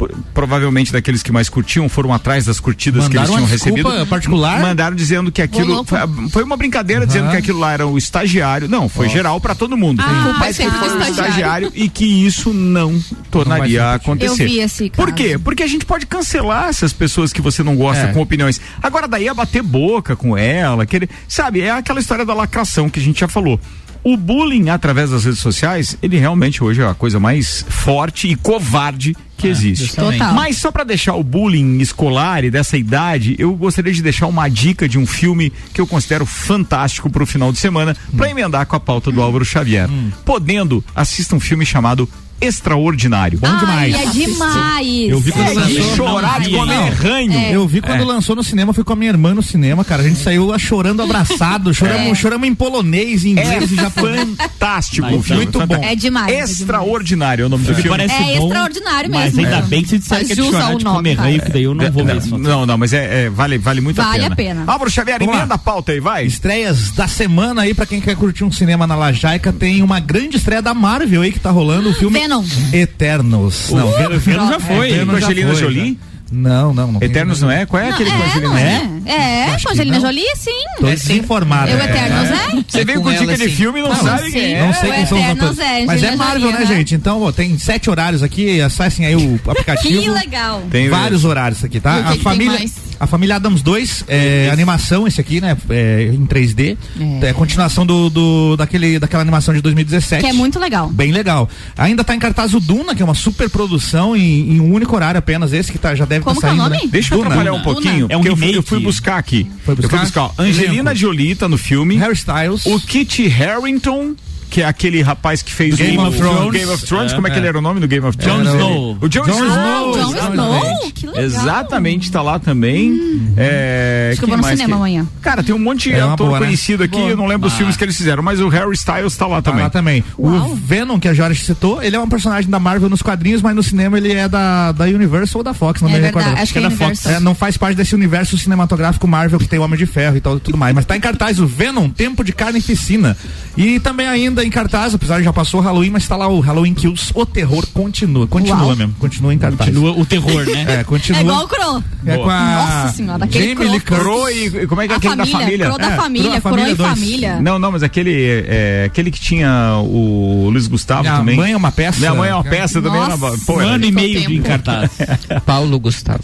[0.00, 4.06] Por- provavelmente daqueles que mais curtiam, foram atrás das curtidas que eles Mandaram tinham recebido.
[4.06, 4.58] particular?
[4.62, 5.98] Mandaram dizendo que aquilo foi,
[6.30, 8.66] foi uma brincadeira dizendo que aquilo lá era o estagiário.
[8.66, 10.00] Não, foi geral pra todo mundo.
[10.02, 11.20] Ah, a Mas que sempre foi o estagiário.
[11.28, 12.98] estagiário e que isso não
[13.30, 14.44] tornaria a acontecer.
[14.44, 15.16] Eu vi esse Por caso.
[15.16, 15.38] quê?
[15.38, 18.12] Porque a gente pode cancelar essas pessoas que você não gosta É.
[18.14, 18.58] com opiniões.
[18.82, 22.98] Agora daí é bater boca com ela, querer, sabe, é aquela história da lacração que
[22.98, 23.60] a gente já falou.
[24.02, 28.34] O bullying através das redes sociais, ele realmente hoje é a coisa mais forte e
[28.34, 29.86] covarde que existe.
[29.86, 30.18] justamente.
[30.18, 30.34] Total.
[30.34, 34.48] Mas só pra deixar o bullying escolar e dessa idade, eu gostaria de deixar uma
[34.48, 38.76] dica de um filme que eu considero fantástico pro final de semana, pra emendar com
[38.76, 39.88] a pauta do Álvaro Xavier.
[40.24, 42.08] Podendo, assista um filme chamado
[42.40, 43.38] Extraordinário.
[43.38, 43.94] Bom demais.
[43.94, 45.08] Ai, é demais.
[45.10, 45.96] Eu vi quando É de lançou.
[45.96, 47.32] chorar, de comer ranho.
[47.32, 47.54] É.
[47.54, 48.04] Eu vi quando É.
[48.04, 50.02] lançou no cinema, fui com a minha irmã no cinema, cara.
[50.02, 52.14] A gente saiu lá chorando abraçado, choramos, É.
[52.14, 54.28] choramos em polonês, em inglês e japonês.
[54.36, 55.42] fantástico Mas o filme.
[55.42, 55.60] muito bom.
[55.60, 55.92] fantástico.
[55.92, 57.90] É demais, é Extraordinário é o nome do Me filme.
[57.90, 59.40] parece É bom, extraordinário Mas mesmo.
[59.54, 61.28] ainda bem que você disseram que é de chorar de nome, comer cara.
[61.28, 62.38] ranho, que daí eu não vou ver isso.
[62.38, 64.60] Não, não, mas é, é- vale, vale muito Vale a a pena.
[64.60, 64.72] pena.
[64.72, 66.24] Álvaro Xavier, emenda a pauta aí, vai.
[66.24, 70.36] Estreias da semana aí, pra quem quer curtir um cinema na Lajaica, tem uma grande
[70.36, 72.44] estreia da Marvel aí que tá rolando, o filme Venom.
[72.72, 73.70] Eternos.
[73.70, 74.92] Não, Uh, Venom já foi.
[74.92, 75.98] Venom Angelina Jolie?
[76.00, 76.10] já.
[76.32, 77.02] Não, não, não.
[77.02, 77.66] Eternos não é?
[77.66, 78.88] Qual é aquele com a Angelina não é?
[79.04, 80.06] É, Acho com Angelina não.
[80.06, 80.50] Jolie, sim.
[80.78, 81.72] Tô desinformado.
[81.72, 82.64] Eu, Eternos, é?
[82.68, 83.50] Você É veio com dica de sim.
[83.50, 84.30] filme e não, Não, sabe sim.
[84.38, 84.72] quem Não é.
[84.74, 85.58] sei O quem são os Eternos atores.
[85.82, 86.66] é Mas é Marvel, Jolie, né, né?
[86.66, 86.94] gente?
[86.94, 90.02] Então, ó, tem sete horários aqui, acessem aí o aplicativo.
[90.02, 90.62] Que legal.
[90.70, 91.96] Tem Vários horários aqui, tá?
[91.96, 92.74] A que tem família, mais?
[93.00, 95.56] A família Adams 2, é, animação esse aqui, né?
[95.70, 96.76] É, em 3D.
[97.22, 100.22] É, continuação do, do daquele daquela animação de 2017.
[100.22, 100.88] Que é muito legal.
[100.90, 101.48] Bem legal.
[101.78, 104.94] Ainda tá em cartaz o Duna, que é uma super produção em, em um único
[104.94, 106.74] horário apenas, esse que tá, já deve Como estar que é o saindo.
[106.74, 106.84] nome?
[106.84, 106.90] Né?
[106.92, 107.30] Deixa eu Duna.
[107.30, 109.50] atrapalhar um pouquinho, É um eu fui, eu fui buscar aqui.
[109.64, 109.86] Foi buscar?
[109.86, 110.20] Eu fui buscar.
[110.22, 110.94] ó, Angelina.
[110.94, 111.96] Jolie tá no filme.
[111.96, 112.66] Harry Styles.
[112.66, 114.14] O Kit Harington,
[114.50, 116.50] que é aquele rapaz que fez Game o of Thrones.
[116.52, 117.12] Game of Thrones.
[117.12, 117.38] É, como é que é.
[117.40, 118.48] ele era o nome do Game of Jon Thrones?
[118.52, 118.98] Snow.
[119.00, 119.46] O Jon, Jon Snow.
[119.46, 119.92] Snow.
[119.94, 120.66] Jon Exatamente.
[120.80, 121.22] Snow, que legal.
[121.24, 123.00] Exatamente, tá lá também.
[123.36, 125.06] É, Acho que eu vou no mais cinema que- amanhã.
[125.22, 126.46] Cara, tem um monte de É ator boa, né?
[126.46, 127.10] conhecido aqui, Boa.
[127.10, 129.50] eu não lembro os filmes que eles fizeram, mas o Harry Styles tá lá Tá
[129.50, 129.62] também.
[129.64, 130.04] lá também.
[130.18, 130.50] Uau.
[130.50, 133.54] O Venom, que a Jorge citou, ele é um personagem da Marvel nos quadrinhos, mas
[133.54, 136.42] no cinema ele é da, da Universal ou da Fox, não É me verdade, recordo.
[136.42, 137.12] acho que é da Universal.
[137.12, 140.20] É, não faz parte desse universo cinematográfico Marvel que tem o Homem de Ferro e
[140.20, 140.74] tal, tudo mais.
[140.74, 143.16] Mas tá em cartaz o Venom, Tempo de Carne e Piscina.
[143.56, 146.40] E também ainda em cartaz, apesar de já passou o Halloween, mas tá lá o
[146.40, 148.26] Halloween Kills, o terror continua.
[148.26, 148.76] Continua Uau.
[148.76, 149.68] mesmo, continua em cartaz.
[149.70, 150.80] Continua o terror, né?
[150.80, 151.18] É, continua.
[151.20, 151.82] É igual o Crow.
[152.06, 152.40] É com a
[152.84, 154.30] Nossa senhora, aquele Jamie Lee Crow.
[154.30, 155.66] E, como é que é aquele da família, família?
[155.66, 156.90] Crow da É, família, Crow da Crow e Família dois.
[156.90, 157.40] família.
[157.40, 161.36] Não, não, mas aquele, é, aquele que tinha o Luiz Gustavo Minha também.
[161.36, 161.98] mãe é uma peça.
[161.98, 163.00] Minha mãe é uma peça também.
[163.00, 163.26] Nossa.
[163.26, 164.32] Era, pô, Um ano e meio de tempo.
[164.32, 164.90] encartado.
[165.46, 166.20] Paulo Gustavo.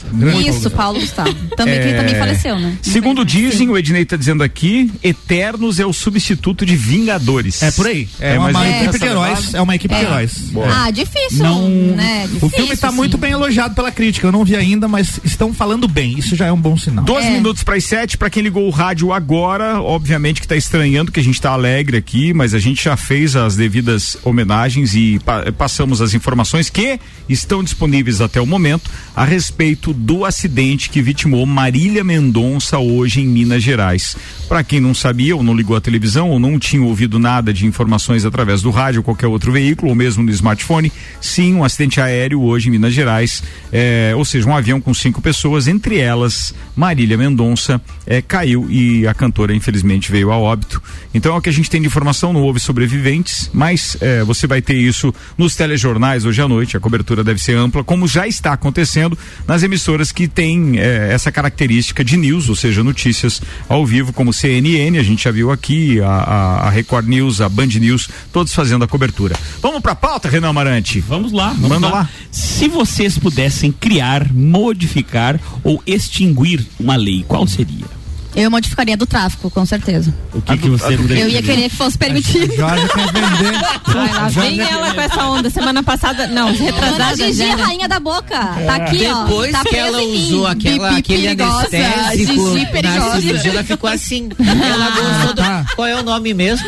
[0.46, 1.34] Isso, Paulo Gustavo.
[1.56, 2.76] Também, que ele também faleceu, né?
[2.82, 7.62] Segundo dizem, o Ednei tá dizendo aqui, Eternos é o substituto de Vingadores.
[7.62, 8.05] É por aí.
[8.20, 9.54] É, uma, mais ou menos equipe essa de heróis.
[9.54, 10.04] É uma equipe de É.
[10.04, 10.32] heróis.
[10.74, 12.24] Ah, difícil, Não- né?
[12.24, 12.96] O Difícil, filme tá assim.
[12.96, 14.26] muito bem elogiado pela crítica.
[14.26, 16.18] Eu não vi ainda, mas estão falando bem.
[16.18, 17.04] Isso já é um bom sinal.
[17.04, 17.30] 12 É.
[17.30, 21.20] minutos para as 7, para quem ligou o rádio agora, obviamente que tá estranhando que
[21.20, 25.52] a gente tá alegre aqui, mas a gente já fez as devidas homenagens e pa-
[25.52, 26.98] passamos as informações que
[27.28, 33.26] estão disponíveis até o momento a respeito do acidente que vitimou Marília Mendonça hoje em
[33.26, 34.16] Minas Gerais.
[34.48, 37.66] Para quem não sabia ou não ligou a televisão ou não tinha ouvido nada de
[37.66, 42.00] informações através do rádio ou qualquer outro veículo ou mesmo no smartphone, sim, um acidente
[42.00, 43.42] aéreo hoje em Minas Gerais,
[43.72, 49.04] é, ou seja, um avião com cinco pessoas, entre elas Marília Mendonça, é, caiu e
[49.06, 50.80] a cantora infelizmente veio a óbito.
[51.12, 54.46] Então é o que a gente tem de informação, não houve sobreviventes, mas é, você
[54.46, 58.28] vai ter isso nos telejornais hoje à noite, a cobertura deve ser ampla, como já
[58.28, 64.12] está acontecendo nas emissoras que têm essa característica de news, ou seja, notícias ao vivo,
[64.12, 68.08] como CNN, a gente já viu aqui, a, a- a Record News, a Band News,
[68.32, 69.34] todos fazendo a cobertura.
[69.62, 71.00] Vamos pra pauta, Renan Amarante?
[71.00, 71.92] Vamos lá, vamos Manda lá.
[72.00, 72.10] lá.
[72.30, 77.95] Se vocês pudessem criar, modificar ou extinguir uma lei, qual seria?
[78.36, 80.14] Eu modificaria do tráfico, com certeza.
[80.34, 82.54] O que, que você Eu ia querer que fosse permitido.
[82.54, 83.56] Jorge quer vender.
[83.86, 85.48] Ai, lá vem ela com essa onda.
[85.48, 87.16] Semana passada, não, Dona retrasada.
[87.16, 87.62] Gigi, já, né?
[87.62, 88.36] rainha da boca.
[88.38, 89.24] Tá aqui, ó.
[89.24, 93.20] Depois Tá que ela usou aquela, aquele perigosa, anestésico Gigi na perigosa.
[93.22, 94.28] cirurgia, ela ficou assim.
[94.38, 95.74] Ela gostou do...
[95.74, 96.66] Qual é o nome mesmo?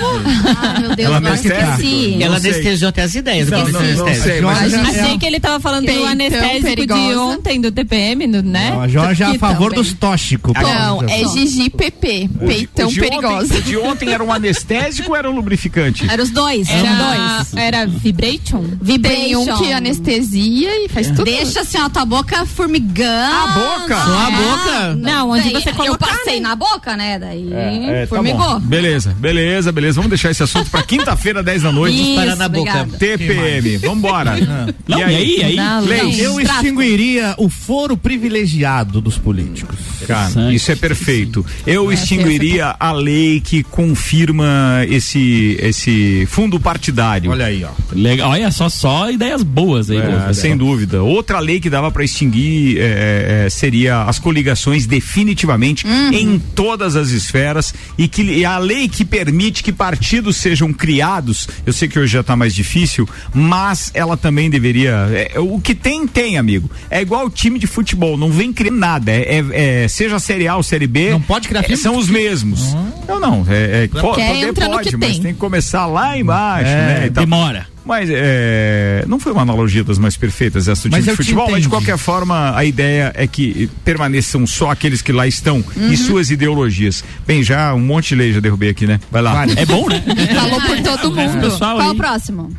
[0.62, 1.70] Ai, meu Deus, Ela agora anestésica.
[1.70, 2.16] esqueci.
[2.18, 3.48] Não ela anestesiou até as ideias.
[3.50, 6.92] Não, não, não sei, mas- Jorge é, Achei que ele tava falando do anestésico de
[7.16, 8.70] ontem, do TPM, né?
[8.70, 10.54] Não, a Jorge é a favor dos tóxicos.
[10.54, 13.54] Não, é Gigi de PP, peitão de perigosa.
[13.56, 16.08] Ontem, de ontem era um anestésico ou era um lubrificante?
[16.10, 16.68] Era os dois.
[16.68, 18.64] Era, Era, era vibration?
[19.02, 21.24] Tem um que anestesia e faz tudo.
[21.24, 23.34] Deixa assim, ó, tua boca formigando.
[23.34, 23.96] A boca?
[23.96, 24.94] Só a boca?
[24.96, 27.18] Não, onde você Eu colocar, passei na boca, né?
[27.18, 28.38] Daí É, tá formigou.
[28.38, 28.60] bom.
[28.60, 29.96] Beleza, beleza, beleza.
[29.96, 32.00] Vamos deixar esse assunto pra quinta-feira, 10 da noite.
[32.00, 32.82] Isso, Parar na boca.
[32.82, 32.98] obrigada.
[32.98, 33.76] TPM.
[33.78, 34.34] Vambora.
[34.86, 36.20] Não, e aí, aí?
[36.20, 39.76] Eu extinguiria o foro privilegiado dos políticos.
[40.06, 41.44] Cara, isso é perfeito.
[41.66, 47.30] Eu É, extinguiria a lei que confirma esse, esse fundo partidário.
[47.30, 47.70] Olha aí, ó.
[47.92, 48.30] Legal.
[48.30, 49.98] Olha só, só ideias boas aí.
[49.98, 50.34] É, Wolf.
[50.36, 51.02] sem dúvida.
[51.02, 57.10] Outra lei que dava para extinguir é, é, seria as coligações definitivamente em todas as
[57.10, 61.48] esferas e que e a lei que permite que partidos sejam criados.
[61.66, 65.08] Eu sei que hoje já está mais difícil, mas ela também deveria.
[65.12, 66.70] é, o que tem tem, amigo.
[66.90, 69.10] É igual o time de futebol, não vem criando nada.
[69.10, 71.10] É, é- é, seja Série A ou Série B.
[71.28, 72.74] Pode criar é, são os mesmos.
[73.06, 73.46] Não, não.
[73.48, 75.22] É, é, po- Quer poder entra no pode, que mas tem.
[75.22, 77.06] tem que começar lá embaixo, É, né?
[77.06, 77.24] e tal.
[77.24, 77.66] Demora.
[77.84, 81.22] Mas é, não foi uma analogia das mais perfeitas essa do Mas time eu de
[81.22, 85.26] te futebol, mas de qualquer forma a ideia é que permaneçam só aqueles que lá
[85.26, 85.90] estão Uhum.
[85.92, 87.02] e suas ideologias.
[87.26, 88.98] Bem, já um monte de lei já derrubei aqui, né?
[89.10, 89.44] Vai lá.
[89.56, 90.02] É bom, né?
[90.34, 91.40] Falou por todo mundo.
[91.40, 91.94] Pessoal Qual aí.
[91.94, 92.50] o próximo?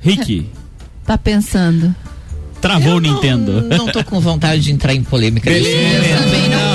[0.00, 0.48] Rick,
[1.04, 1.94] Tá pensando.
[2.60, 3.62] travou o Nintendo.
[3.62, 5.48] Não tô com vontade de entrar em polêmica.
[5.48, 5.64] Momento.
[6.24, 6.65] também não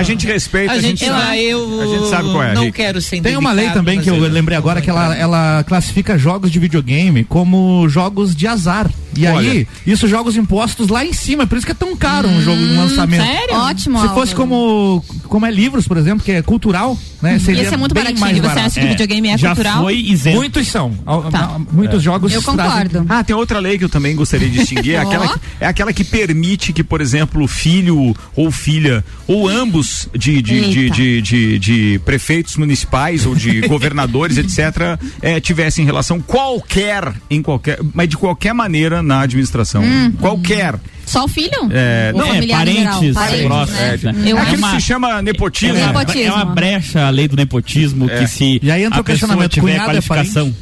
[0.00, 1.42] A gente respeita, A gente, sabe.
[1.44, 2.54] eu A gente sabe qual é.
[2.54, 2.76] não Rick.
[2.76, 6.50] quero ser Tem uma lei também que eu lembrei agora que ela, ela classifica jogos
[6.50, 8.90] de videogame como jogos de azar.
[9.16, 9.50] E Olha.
[9.50, 12.60] aí, isso jogos impostos lá em cima, por isso que é tão caro um jogo,
[12.60, 13.24] um lançamento.
[13.24, 13.54] sério?
[13.56, 14.00] Ótimo.
[14.00, 17.38] Se fosse como, como é livros, por exemplo, que é cultural, né?
[17.38, 18.20] Seria Esse é muito bem baratinho.
[18.20, 18.66] mais Você barato.
[18.66, 19.82] acha que o videogame é Já cultural?
[19.82, 20.36] foi isento.
[20.36, 20.92] Muitos são.
[21.30, 21.58] Tá.
[21.72, 23.06] Muitos jogos Eu trazem- concordo.
[23.08, 25.92] Ah, tem outra lei que eu também gostaria de distinguir, é, aquela, que- é aquela
[25.92, 31.58] que permite que, por exemplo, filho ou filha, ou ambos de, de, de, de, de-
[31.58, 38.16] de prefeitos municipais ou de governadores, etc., eh, tivessem relação qualquer, em qualquer, mas de
[38.16, 39.82] qualquer maneira na administração.
[40.18, 40.74] Qualquer.
[41.06, 41.50] Só o filho?
[41.72, 43.80] É, Ou não, É, parentes, Parentes, próximos.
[43.80, 43.88] né?
[43.88, 45.76] É É aquilo uma- que se chama nepotismo.
[45.76, 46.28] É uma, Nepotismo.
[46.28, 48.18] é uma brecha a lei do nepotismo É.
[48.20, 50.54] que se E aí entra a o pessoa questionamento, tiver cunhado é qualificação.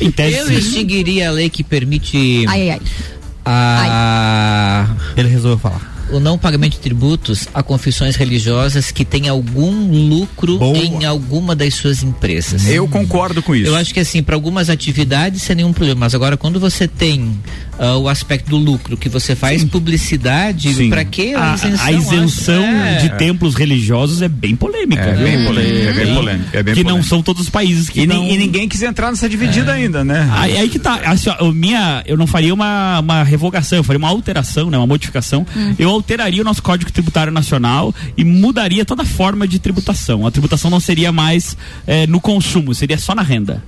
[0.00, 2.80] em tese, Eu extinguiria a lei que permite Ai, ai,
[3.44, 3.88] ai.
[3.90, 4.86] a,
[5.16, 5.97] Ele resolveu falar.
[6.10, 10.76] O não pagamento de tributos a confissões religiosas que têm algum lucro Boa.
[10.76, 12.66] em alguma das suas empresas.
[12.66, 13.66] Eu concordo com isso.
[13.66, 17.38] Eu acho que assim, para algumas atividades sem nenhum problema, mas agora quando você tem
[17.78, 20.90] ah, o aspecto do lucro, que você faz publicidade, Sim.
[20.90, 22.96] para que A, a isenção É.
[22.98, 25.02] de templos religiosos é bem polêmica.
[25.02, 27.08] É bem polêmica, é bem polêmica, é bem que não polêmica.
[27.08, 28.26] são todos os países que E, não...
[28.26, 30.28] e ninguém quis entrar nessa dividida ainda, né?
[30.32, 33.98] Aí, aí que tá, assim, ó, minha, eu não faria uma, uma revogação, eu faria
[33.98, 35.46] uma alteração, né, uma modificação.
[35.78, 40.26] Eu alteraria o nosso Código Tributário Nacional e mudaria toda a forma de tributação.
[40.26, 41.56] A tributação não seria mais
[41.86, 43.62] eh, no consumo, seria só na renda.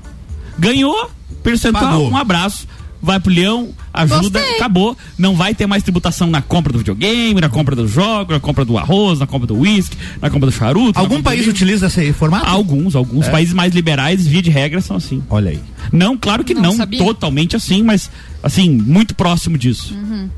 [0.58, 1.11] Ganhou,
[1.42, 2.11] percentual, Pagou.
[2.11, 2.66] um abraço.
[3.03, 4.57] Vai pro leão, ajuda, Gostei.
[4.57, 4.96] acabou.
[5.16, 8.64] Não vai ter mais tributação na compra do videogame, na compra do jogo, na compra
[8.64, 10.98] do arroz, na compra do uísque, na compra do charuto.
[10.98, 11.53] Algum do país vinho.
[11.53, 12.46] utiliza esse formato?
[12.46, 13.30] Alguns, alguns É.
[13.30, 15.22] países mais liberais, via de regra, são assim.
[15.30, 15.61] Olha aí.
[15.90, 18.11] Não, claro que Não não, totalmente assim, mas
[18.42, 19.94] assim, muito próximo disso.
[19.94, 20.28] Uhum.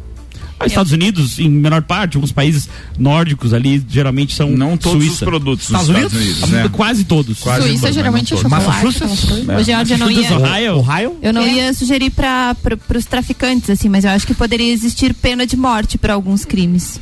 [0.66, 5.14] Os Estados Unidos, em menor parte, alguns países nórdicos ali, geralmente são Não todos Suíça.
[5.14, 6.40] os produtos dos Estados Estados Unidos?
[6.42, 6.68] Unidos, né?
[6.72, 7.38] Quase todos.
[7.40, 8.66] Quase Suíça todos, geralmente é chocolate.
[8.66, 9.24] Massachusetts?
[9.24, 9.60] coisas.
[9.60, 10.36] O Georgia não ia.
[10.38, 10.76] Ohio?
[10.78, 11.16] Ohio?
[11.22, 11.52] Eu não É.
[11.54, 12.56] ia sugerir para
[12.96, 17.00] os traficantes, assim, mas eu acho que poderia existir pena de morte para alguns crimes.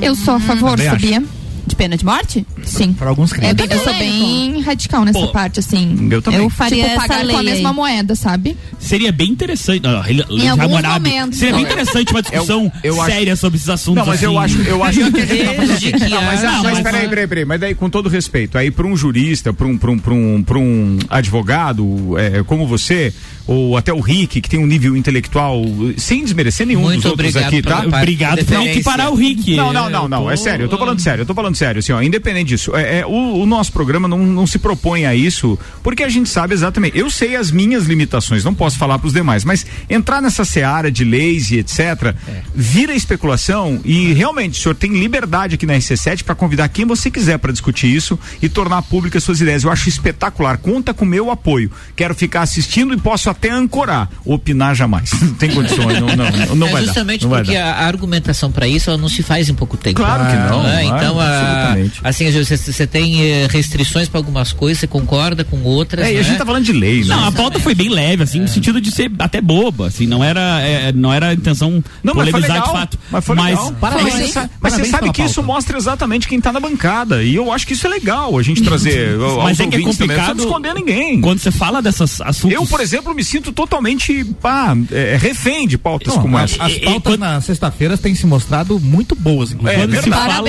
[0.00, 1.22] Eu sou a favor, Também acho.
[1.66, 2.46] De pena de morte?
[2.62, 2.92] Sim.
[2.92, 3.50] Para alguns crimes.
[3.50, 4.18] É bem, eu sou polêmico.
[4.26, 6.08] bem radical nessa Pô, parte, assim.
[6.10, 6.40] Eu também.
[6.40, 7.74] Eu faria tipo, essa pagar lei com a mesma aí.
[7.74, 8.56] moeda, sabe?
[8.78, 9.82] Seria bem interessante.
[9.82, 11.08] Não, Em alguns Hammurabi.
[11.10, 11.38] momentos.
[11.38, 13.96] Seria bem interessante uma discussão eu acho- séria sobre esses assuntos.
[14.00, 14.60] Não, mas eu assim.
[14.60, 16.82] acho, eu acho que a gente tá falando- Desde que Não, mas, Não, mas mas-
[16.82, 19.90] peraí, peraí, peraí, mas daí com todo respeito, aí para um jurista, para um, pra
[19.90, 23.12] um, pra um, pra um advogado é, como você,
[23.46, 25.62] ou até o Rick, que tem um nível intelectual,
[25.96, 27.80] sem desmerecer nenhum Muito dos outros aqui, tá?
[27.86, 28.70] Obrigado por Preferência.
[28.72, 29.56] equiparar o Rick.
[29.56, 31.92] Não, não, não, não, é sério, eu tô falando sério, eu tô falando sério, assim,
[31.92, 35.58] ó, independente disso, é, é, o, o nosso programa não, não se propõe a isso,
[35.82, 39.44] porque a gente sabe exatamente, eu sei as minhas limitações, não posso falar pros demais,
[39.44, 42.14] mas entrar nessa seara de leis e etc,
[42.54, 47.10] vira especulação e realmente, o senhor tem liberdade aqui na RC7 para convidar quem você
[47.10, 51.30] quiser para discutir isso e tornar públicas suas ideias, eu acho espetacular, conta com meu
[51.30, 56.56] apoio, quero ficar assistindo e posso até ancorar, opinar jamais, não tem condições, não, não,
[56.56, 57.64] não é vai dar, justamente não vai porque dar.
[57.64, 59.96] a, a argumentação para isso ela não se faz em pouco tempo.
[59.96, 60.96] Claro que não, É, claro.
[60.96, 62.00] então a, Absolutamente.
[62.04, 66.06] assim, você, você tem eh, restrições para algumas coisas, você concorda com outras.
[66.06, 66.22] É, e a né?
[66.24, 67.06] gente tá falando de lei, né?
[67.14, 70.22] Não, a pauta foi bem leve, assim, no sentido de ser até boba, assim, não
[70.22, 72.66] era, é, não era a intenção Não, mas foi polemizar legal.
[72.74, 72.98] de fato.
[73.10, 73.72] Mas foi legal.
[73.80, 74.04] Parabéns.
[74.04, 75.46] Mas você sa- mas você Parabéns sabe que isso pauta.
[75.52, 77.22] mostra exatamente quem tá na bancada.
[77.22, 79.16] E eu acho que isso é legal, a gente trazer.
[79.42, 80.16] Mas é que é ouvintes também.
[80.16, 81.20] Não complicado esconder ninguém.
[81.20, 82.54] Quando você fala dessas assuntos.
[82.56, 86.62] Eu, por exemplo, me sinto totalmente pá, é, refém de pautas Não, como essa.
[86.62, 89.80] as pautas na sexta-feira têm se mostrado muito boas, inclusive.
[89.80, 90.42] Quando se fala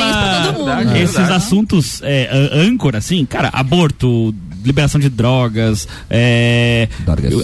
[0.96, 4.34] esses assuntos é, âncora, assim, cara, aborto,
[4.66, 6.88] liberação de drogas, é,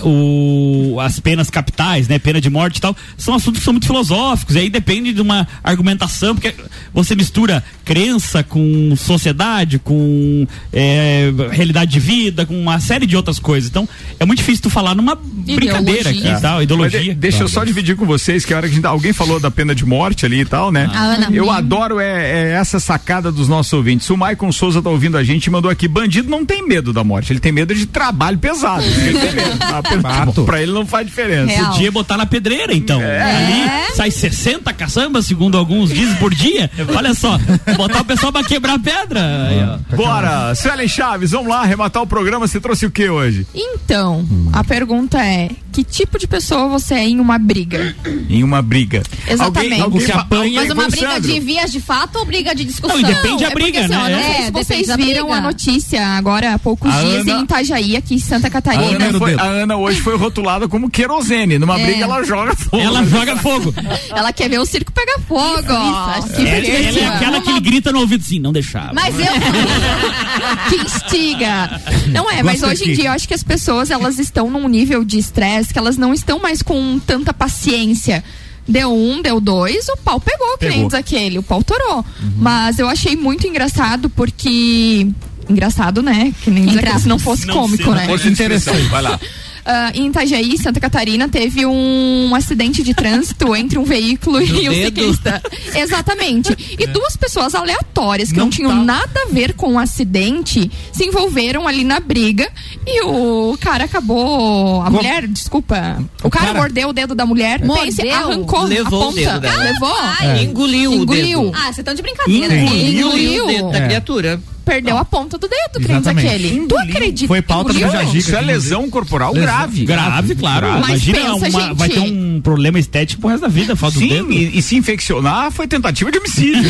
[0.04, 3.88] o, as penas capitais, né, pena de morte e tal, são assuntos que são muito
[3.88, 6.54] filosóficos, e aí depende de uma argumentação, porque
[6.94, 13.40] você mistura crença com sociedade, com é, realidade de vida, com uma série de outras
[13.40, 13.70] coisas.
[13.70, 13.88] Então,
[14.20, 17.00] é muito difícil tu falar numa brincadeira aqui e tal, ideologia.
[17.02, 19.40] De- deixa eu só dividir com vocês que a hora que a gente- alguém falou
[19.40, 20.90] da pena de morte ali e tal, né?
[20.94, 21.28] Ah.
[21.32, 24.10] Eu adoro é, é essa sacada dos nossos ouvintes.
[24.10, 27.04] O Maicon Souza tá ouvindo a gente e mandou aqui: bandido não tem medo da
[27.04, 28.84] morte, ele tem medo de trabalho pesado.
[29.02, 29.58] Ele tem medo.
[29.62, 31.66] A pena de morte, pra ele não faz diferença.
[31.66, 33.02] Podia botar na pedreira, então.
[33.02, 33.22] É.
[33.22, 36.70] Ali sai 60 caçambas, segundo alguns dizem, por dia.
[36.96, 37.38] Olha só,
[37.76, 39.20] botar o pessoal pra quebrar pedra.
[39.48, 39.96] Aí, ó.
[39.96, 42.48] Bora, Suelen Chaves, vamos lá arrematar o programa.
[42.48, 43.46] Você trouxe o que hoje?
[43.54, 47.96] Então, a pergunta é: que tipo de pessoa você é em uma briga?
[48.30, 49.02] Em uma briga.
[49.28, 49.82] Exatamente.
[49.82, 53.00] Alguém, Que fa- Mas uma briga Sandro, de vias de fato ou briga de discussão?
[53.00, 55.38] Não, é porque, assim, ó, não sei se É, vocês depende da viram briga.
[55.38, 59.06] a notícia agora há poucos A dias Ana- em Itajaí, aqui em Santa A Catarina.
[59.06, 61.58] Ana, foi- a Ana hoje foi rotulada como querosene.
[61.58, 61.86] Numa É.
[61.86, 62.82] briga ela joga fogo.
[62.84, 63.74] Ela joga fogo.
[64.16, 65.68] Ela quer ver o circo pegar fogo.
[65.70, 66.22] ó.
[66.24, 68.92] Que Ela, ela é aquela que ele grita no ouvido assim, não deixava.
[68.94, 69.26] Mas eu
[70.70, 71.82] que instiga.
[72.08, 72.96] Não é, mas Gosta hoje em aqui.
[73.02, 76.14] dia eu acho que as pessoas elas estão num nível de estresse que elas não
[76.14, 78.24] estão mais com tanta paciência.
[78.68, 82.06] Deu um, deu dois, o pau pegou, que nem diz aquele, o pau torou.
[82.38, 85.08] Mas eu achei muito engraçado porque.
[85.50, 86.34] Engraçado, né?
[86.44, 88.06] Que nem diz aquele, se não fosse cômico, né?
[88.06, 88.84] Fosse interessante.
[88.84, 89.20] Vai lá.
[89.66, 94.74] Ah, em Itajaí, Santa Catarina, teve um acidente de trânsito entre um veículo e um
[94.74, 94.86] dedo.
[94.86, 95.42] ciclista.
[95.76, 96.76] Exatamente.
[96.80, 101.68] E duas pessoas aleatórias que não, tinham nada a ver com o acidente se envolveram
[101.68, 102.50] ali na briga
[102.86, 104.82] e o cara acabou.
[104.82, 106.04] A mulher, desculpa.
[106.24, 107.86] O, cara, cara- mordeu o dedo da mulher, Mordeu?
[107.86, 109.20] pense, arrancou Levou a o ponta.
[109.22, 109.64] dedo dela.
[109.64, 109.98] Levou.
[110.22, 110.44] É.
[110.44, 111.42] Engoliu o Engoliu.
[111.44, 111.52] dedo.
[111.56, 112.56] Ah, vocês estão de brincadeira.
[112.56, 113.44] Engoliu Engoliu.
[113.44, 113.86] o dedo da É.
[113.86, 114.42] criatura.
[114.72, 116.28] Perdeu a ponta do dedo, Exatamente.
[116.28, 116.66] aquele.
[116.66, 117.28] Tu acredita?
[117.28, 117.80] Foi pauta do?
[117.80, 118.18] Jajica.
[118.18, 119.84] Isso é lesão corporal grave.
[119.84, 120.68] Grave, claro.
[120.80, 121.78] Mas Imagina, pensa, uma- gente.
[121.78, 124.32] vai ter um problema estético pro resto da vida, falta do Sim, dedo.
[124.32, 126.64] e, e se infeccionar foi tentativa de homicídio.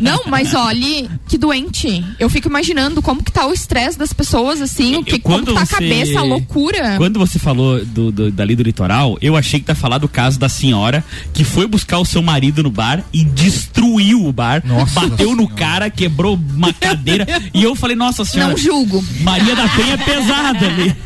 [0.00, 2.04] Não, mas olhe, que doente.
[2.18, 5.46] Eu fico imaginando como que tá o estresse das pessoas, assim, o que, como Quando
[5.48, 6.94] que tá a você- cabeça, a loucura.
[6.96, 10.38] Quando você falou do, do- dali do litoral, eu achei que tá falar do caso
[10.38, 14.62] da senhora que foi buscar o seu marido no bar e destruiu o bar,
[14.92, 16.36] bateu no cara, quebrou
[16.66, 17.26] uma cadeira.
[17.52, 18.50] e eu falei, nossa senhora.
[18.52, 19.04] Não julgo.
[19.20, 20.96] Maria da Penha é pesada ali.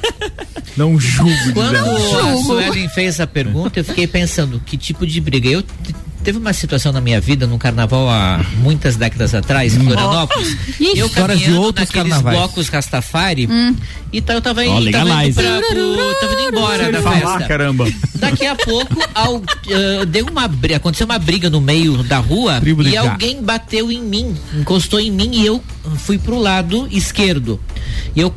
[0.77, 1.53] Não julgo.
[1.53, 2.45] Quando a julgo.
[2.45, 5.49] Suelen fez essa pergunta, eu fiquei pensando que tipo de briga.
[5.49, 5.65] Eu
[6.23, 10.57] teve uma situação na minha vida num carnaval há muitas décadas atrás em Florianópolis.
[10.79, 10.99] Ixi.
[10.99, 12.37] eu Histórias de caminhando outros naqueles carnavais.
[12.39, 13.47] blocos Rastafari.
[13.51, 13.75] Hum.
[14.12, 17.49] Então eu tava, Ó, indo, tava indo pra, pro, tava indo embora da falar, festa.
[17.49, 17.87] caramba.
[18.16, 22.61] Daqui a pouco, ao, eh, deu uma briga, aconteceu uma briga no meio da rua
[22.61, 25.62] Tribo e alguém bateu em mim, encostou em mim e eu
[25.97, 27.61] fui pro lado esquerdo.
[28.14, 28.35] E eu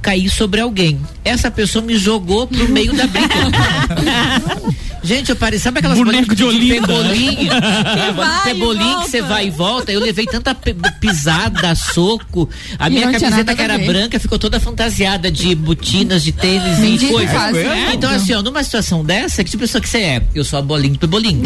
[0.00, 0.98] caí sobre alguém.
[1.22, 3.28] Essa pessoa me jogou pro meio da briga.
[5.02, 6.86] Gente, eu parei, sabe aquelas Boneco bolinhas de Olinda.
[6.86, 7.48] pebolim?
[9.04, 9.90] que você vai e volta.
[9.92, 12.48] Eu levei tanta pisada, soco.
[12.78, 13.86] A E minha camiseta que era ver.
[13.86, 17.30] branca ficou toda fantasiada de botinas, de tênis e coisas.
[17.30, 17.58] quase.
[17.94, 20.22] Então, assim, ó, numa situação dessa, que tipo de pessoa que você é?
[20.34, 21.42] Eu sou a bolinha do pebolim.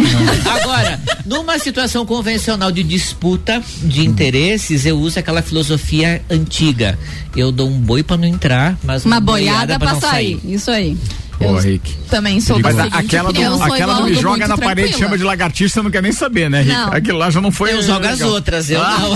[0.61, 6.99] Agora, numa situação convencional de disputa de interesses, eu uso aquela filosofia antiga.
[7.37, 10.39] Eu dou um boi pra não entrar, mas Uma boiada pra não sair.
[10.45, 10.97] Isso aí.
[11.49, 11.95] Boa, Rick.
[12.11, 15.07] Também sou Mas aquela do, aquela do me joga na parede tranquila.
[15.09, 16.75] chama de lagartixa, você não quer nem saber, né, Rick?
[16.75, 16.93] Não.
[16.93, 17.73] Aquilo lá já não foi.
[17.73, 18.99] Eu jogo as outras, eu Ah.
[18.99, 19.15] não.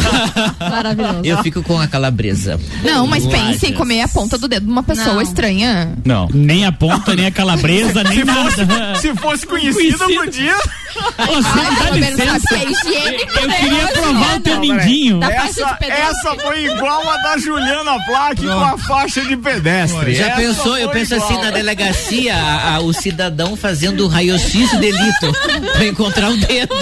[0.71, 1.21] Maravilhoso.
[1.25, 2.59] Eu fico com a calabresa.
[2.83, 5.23] Não, mas pense em comer a ponta do dedo de uma pessoa Não.
[5.23, 5.93] estranha.
[6.05, 6.29] Não.
[6.33, 8.95] Nem a ponta, nem a calabresa, nem Se fosse, nada.
[8.99, 10.25] se fosse conhecido, Conhecido.
[10.25, 10.57] podia.
[10.97, 12.55] Ô, você Ai, dá licença.
[12.55, 13.57] é higiênico, Eu né?
[13.57, 15.21] queria provar o teu mindinho.
[15.21, 20.15] Faixa Essa, foi igual a da Juliana Plaque com a faixa de pedestre.
[20.15, 20.79] Já Essa pensou?
[20.79, 21.31] Eu penso igual.
[21.31, 25.33] assim na delegacia, a- a- o cidadão fazendo o raio-x de delito
[25.75, 26.75] pra encontrar o dedo.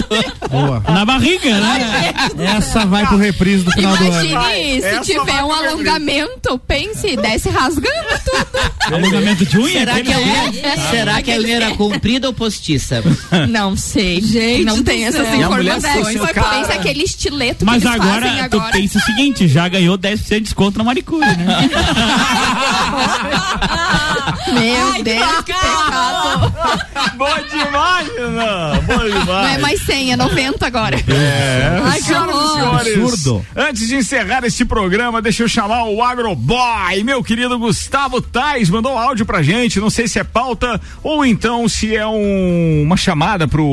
[0.50, 0.82] Boa.
[0.88, 2.14] Na barriga, né?
[2.56, 4.24] Essa vai pro reprise do final do ano.
[4.28, 8.94] Imagine se essa tiver um alongamento, pense, desce rasgando tudo.
[8.94, 9.78] Alongamento de unha?
[9.80, 13.02] Será que aquele- unha, será que a unha era comprida ou postiça?
[13.48, 13.95] Não sei.
[13.96, 14.20] Sei.
[14.22, 15.26] Gente não tem essas.
[15.32, 16.16] E informações.
[16.18, 18.72] Foi cara- pensa aquele estileto Mas que eles agora, fazem tu agora.
[18.72, 21.36] pensa o seguinte, já ganhou 10% de desconto na manicure, né?
[24.52, 26.52] Meu Deus, que pecado.
[27.16, 28.80] Boa demais, Renan.
[28.86, 29.26] Boa demais.
[29.26, 30.96] Não é mais 100, é 90 agora.
[31.08, 33.46] É, Ai, que senhoras e senhores, Absurdo.
[33.56, 38.96] antes de encerrar este programa, deixa eu chamar o Agroboy, meu querido Gustavo Tais, mandou
[38.98, 43.46] áudio pra gente, não sei se é pauta ou então se é um- uma chamada
[43.48, 43.64] pro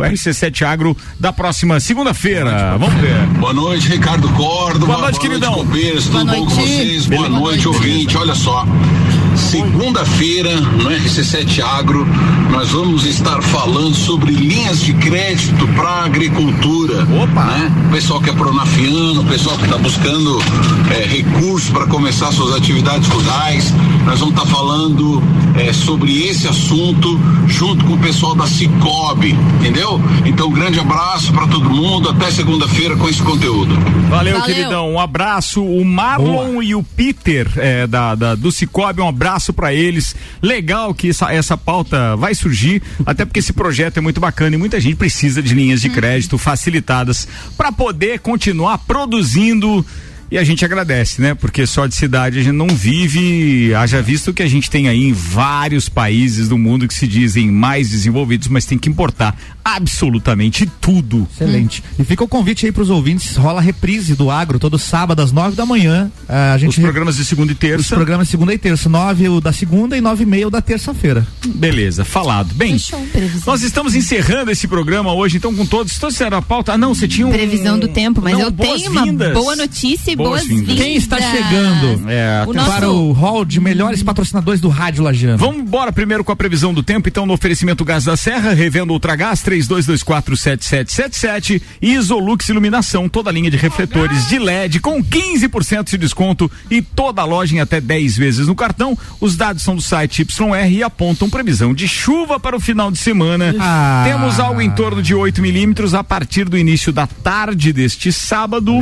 [0.00, 3.26] RC7 Agro da próxima segunda-feira, vamos ver.
[3.38, 4.86] Boa noite, Ricardo Córdoba.
[4.86, 5.54] Boa noite, queridão.
[5.54, 6.04] copeiros.
[6.06, 6.68] Tudo Boa bom com noite.
[6.72, 7.06] vocês?
[7.06, 7.68] Boa, Boa noite, noite.
[7.68, 8.16] ouvinte.
[8.16, 8.64] Olha só.
[9.38, 12.06] Segunda-feira, no RC7 Agro,
[12.50, 17.06] nós vamos estar falando sobre linhas de crédito para agricultura.
[17.22, 17.44] Opa!
[17.44, 17.72] Né?
[17.88, 20.38] O pessoal que é pronafiano, o pessoal que está buscando
[20.90, 23.72] eh, recursos para começar suas atividades rurais.
[24.04, 25.22] Nós vamos estar falando
[25.56, 30.00] eh, sobre esse assunto junto com o pessoal da Cicobi, entendeu?
[30.26, 32.08] Então, um grande abraço para todo mundo.
[32.10, 33.74] Até segunda-feira com esse conteúdo.
[34.10, 34.42] Valeu, Valeu.
[34.42, 34.92] queridão.
[34.92, 35.62] Um abraço.
[35.62, 40.14] O Marlon e o Peter é, da, da- do Cicobi, um abraço pra eles.
[40.42, 44.58] Legal que essa, essa pauta vai surgir, até porque esse projeto é muito bacana e
[44.58, 49.84] muita gente precisa de linhas de crédito facilitadas para poder continuar produzindo.
[50.30, 51.34] E a gente agradece, né?
[51.34, 55.04] Porque só de cidade a gente não vive, haja visto que a gente tem aí
[55.04, 60.70] em vários países do mundo que se dizem mais desenvolvidos, mas tem que importar absolutamente
[60.80, 61.26] tudo.
[61.32, 61.82] Excelente.
[61.98, 65.56] E fica o convite aí pros ouvintes, rola reprise do agro todo sábado às nove
[65.56, 66.10] da manhã.
[66.28, 67.80] Ah, a gente Os programas de segunda e terça.
[67.80, 70.50] Os programas de segunda e terça, nove o da segunda e nove e meia o
[70.50, 71.26] da terça-feira.
[71.46, 72.54] Beleza, falado.
[72.54, 72.76] Bem,
[73.46, 75.98] nós estamos encerrando esse programa hoje, então com todos.
[75.98, 76.74] Todos fizeram a pauta?
[76.74, 77.30] Ah, não, você tinha um.
[77.30, 80.74] Previsão do tempo, mas Não, eu tenho uma boa notícia boas-vindas.
[80.76, 82.72] Quem está chegando É, O atenção.
[82.72, 85.38] para o hall de melhores patrocinadores do Rádio Lajano?
[85.38, 88.92] Vamos embora primeiro com a previsão do tempo, então no oferecimento Gás da Serra, revendo
[88.92, 95.98] Ultragás 32247777 e Isolux Iluminação, toda a linha de refletores de LED com 15% de
[95.98, 98.96] desconto e toda a loja em até 10 vezes no cartão.
[99.20, 102.98] Os dados são do site YR e apontam previsão de chuva para o final de
[102.98, 103.54] semana.
[103.58, 104.04] Ah.
[104.06, 108.72] Temos algo em torno de 8 milímetros a partir do início da tarde deste sábado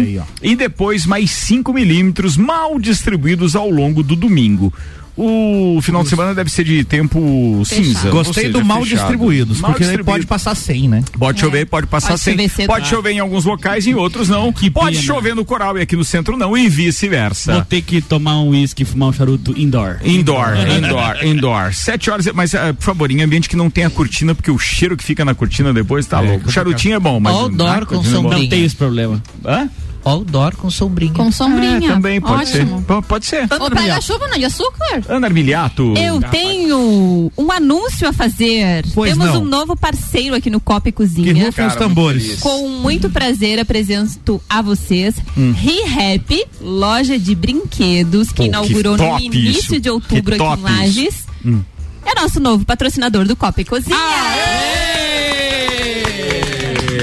[0.43, 4.73] e depois mais 5 milímetros mal distribuídos ao longo do domingo.
[5.19, 8.09] O final de semana deve ser de tempo cinza.
[8.09, 8.99] ou Gostei seja, do mal fechado.
[8.99, 10.05] distribuídos, Mal porque aí distribuído.
[10.13, 11.03] pode passar 100, né?
[11.19, 12.35] Pode chover, pode passar Pode sem.
[12.49, 12.67] chover.
[12.67, 12.89] Pode Ah.
[12.91, 14.53] chover em alguns locais e em outros não.
[14.53, 14.93] pode pena.
[14.93, 17.55] chover no coral e aqui no centro não e vice-versa.
[17.55, 19.97] Vou ter que tomar um uísque e fumar um charuto indoor.
[20.05, 21.73] Indoor, indoor, indoor.
[21.73, 24.99] Sete horas, mas ah, por favor, em ambiente que não tenha cortina, porque o cheiro
[24.99, 26.47] que fica na cortina depois tá louco.
[26.47, 27.35] O charutinho é bom, mas.
[27.35, 28.43] Outdoor com é sombrinha.
[28.43, 29.23] Não tem esse problema.
[29.47, 29.67] Hã?
[30.11, 31.13] Outdoor com sombrinha.
[31.15, 31.89] Com sombrinha.
[31.89, 32.79] É, também pode Ótimo.
[32.79, 32.85] ser.
[32.85, 33.47] P- Pode ser.
[33.61, 35.03] Ou pega chuva, não, de açúcar?
[35.09, 35.95] Ana Armiliato.
[35.97, 38.85] Eu tenho um anúncio a fazer.
[38.95, 39.43] Pois Temos não.
[39.43, 41.35] um novo parceiro aqui no Copa e Cozinha.
[41.35, 42.41] Que rufem os tambores.
[42.41, 45.53] Com muito prazer apresento a vocês Hum.
[45.53, 49.81] ReHap, loja de brinquedos, que Pô, que inaugurou no top início isso.
[49.81, 50.63] de outubro Que aqui em.
[50.63, 51.25] Lages.
[51.45, 51.61] Hum.
[52.05, 53.97] É nosso novo patrocinador do Copa e Cozinha.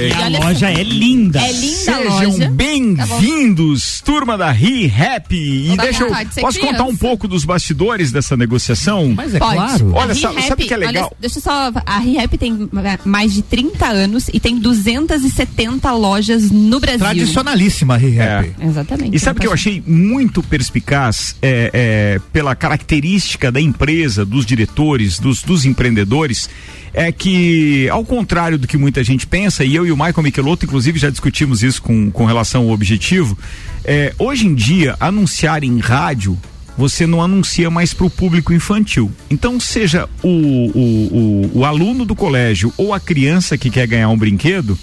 [0.10, 1.40] E a loja é linda.
[1.42, 2.32] É linda a loja.
[2.32, 5.72] Sejam Tá bem-vindos, turma da Ri Happy.
[5.72, 6.10] E deixa eu.
[6.10, 6.60] Posso criança.
[6.60, 9.14] contar um pouco dos bastidores dessa negociação?
[9.16, 9.56] Mas é Pode.
[9.56, 9.92] claro.
[9.94, 11.04] Olha, A sabe- ReHap, sabe o que é legal?
[11.06, 11.72] olha, deixa eu só.
[11.86, 12.70] A ReHap tem
[13.06, 17.00] mais de 30 anos e tem 270 lojas no Brasil.
[17.00, 18.54] Tradicionalíssima, Re-Rap.
[18.62, 19.16] Exatamente.
[19.16, 24.46] E sabe o que eu achei muito perspicaz é, é, pela característica da empresa, dos
[24.46, 26.50] diretores, dos, dos empreendedores,
[26.94, 30.66] é que, ao contrário do que muita gente pensa, e eu e o Michael Michelotto,
[30.66, 33.38] inclusive, já discutimos isso com, com relação ao objetivo,
[33.84, 36.38] é, hoje em dia, anunciar em rádio
[36.78, 39.12] você não anuncia mais para o público infantil.
[39.30, 44.10] Então, seja o, o, o, o aluno do colégio ou a criança que quer ganhar
[44.10, 44.78] um brinquedo,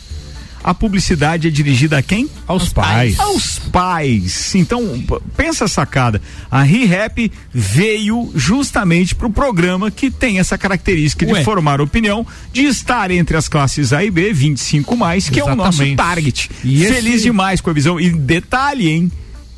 [0.63, 2.29] a publicidade é dirigida a quem?
[2.47, 3.19] Aos pais.
[3.19, 4.55] Aos pais.
[4.55, 5.03] Então,
[5.37, 6.21] pensa a sacada.
[6.51, 11.39] A ReHap veio justamente para o programa que tem essa característica Ué.
[11.39, 15.45] de formar opinião, de estar entre as classes A e B, 25 mais, que é
[15.45, 15.97] o nosso Exatamente.
[15.97, 16.51] target.
[16.65, 17.99] E esse- Feliz demais com a visão.
[18.01, 19.13] E detalhe, hein?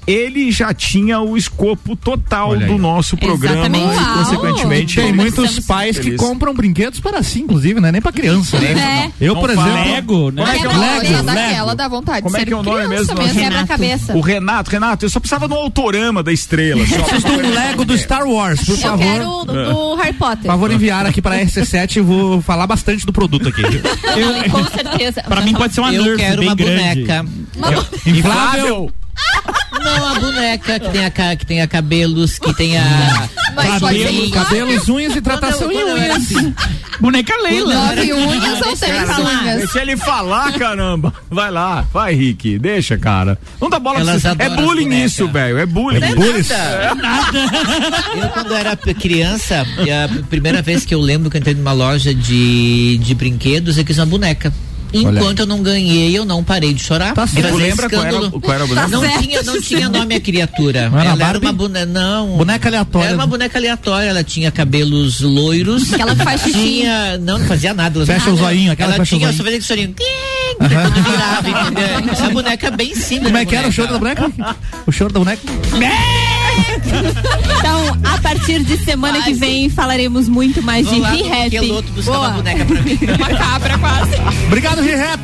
[0.07, 4.03] Ele já tinha o escopo total do nosso programa Exatamente.
[4.03, 6.20] e, consequentemente, Tem muitos pais que Feliz.
[6.20, 9.12] compram brinquedos para si, inclusive, não é nem para criança, né?
[9.20, 9.92] Eu, por Não fala exemplo.
[9.92, 10.42] Lego, né?
[10.44, 11.07] Como é que é o nome?
[11.07, 13.40] é daquela, dá vontade Como de é ser que é o nome criança mesmo?
[13.40, 14.16] quebra-cabeça.
[14.16, 16.84] O Renato, Renato, eu só precisava do autorama da estrela.
[16.86, 16.96] só.
[17.03, 18.98] Preciso de um Lego do Star Wars, por Eu favor.
[18.98, 20.42] quero o do, do Harry Potter.
[20.42, 23.62] Por favor, enviar aqui para a RC7 e vou falar bastante do produto aqui.
[23.62, 25.22] Eu, com certeza.
[25.22, 27.05] Pra mim pode ser uma Eu Nerf quero bem uma grande.
[27.05, 27.26] boneca.
[28.07, 28.90] Inflável.
[29.85, 32.83] Não, a boneca que tenha, que tenha cabelos, que tenha.
[33.55, 34.45] Mas pode ser Cabelo- inflável.
[34.66, 36.16] Cabelos, unhas e tratação em unhas.
[36.16, 36.55] assim,
[37.01, 37.74] Boneca Leila.
[37.74, 39.57] Nove unhas ou Cara, falar.
[39.57, 41.12] Deixa ele falar, caramba.
[41.30, 42.59] Vai lá, vai, Rick.
[42.59, 43.39] Deixa, cara.
[43.61, 44.28] Não dá bola pra Elas você.
[44.39, 45.59] É bullying isso, velho.
[45.59, 46.01] É bullying.
[46.01, 46.45] Não é bullying.
[46.97, 47.39] nada.
[48.22, 52.14] Eu, quando era criança, a primeira vez que eu lembro que eu entrei numa loja
[52.14, 54.53] de, de brinquedos, eu quis uma boneca.
[54.93, 57.14] Enquanto eu não ganhei, eu não parei de chorar.
[57.14, 57.57] Tá certo.
[57.57, 58.40] Lembra qual era- escândalo.
[58.40, 58.88] qual era a boneca?
[58.88, 59.22] Não, Tá certo.
[59.22, 60.90] tinha, não tinha nome a criatura.
[60.90, 61.47] Não era ela era Barbie?
[61.47, 61.86] uma boneca.
[61.86, 62.36] Não.
[62.36, 63.07] Boneca aleatória.
[63.09, 64.09] Era uma boneca aleatória.
[64.09, 65.93] Ela tinha cabelos loiros.
[65.93, 66.53] Aquela que faz xixi.
[66.62, 67.99] Tinha, não, não fazia nada.
[67.99, 69.95] Ela- Fecha o zoinho, aquela Ela que tinha só fazia aquele sorinho.
[70.59, 72.12] Quando virava, entendeu?
[72.12, 73.24] Essa boneca é bem simples.
[73.26, 74.30] Como é que era o choro da boneca?
[74.86, 75.43] O choro da boneca?
[77.59, 81.83] Então, a partir de semana que vem falaremos muito mais de Vou no re-rap.
[82.05, 82.18] Boa.
[82.18, 82.99] uma boneca pra mim.
[83.18, 84.12] Uma cabra quase.
[84.47, 85.20] Obrigado, Re-Rap!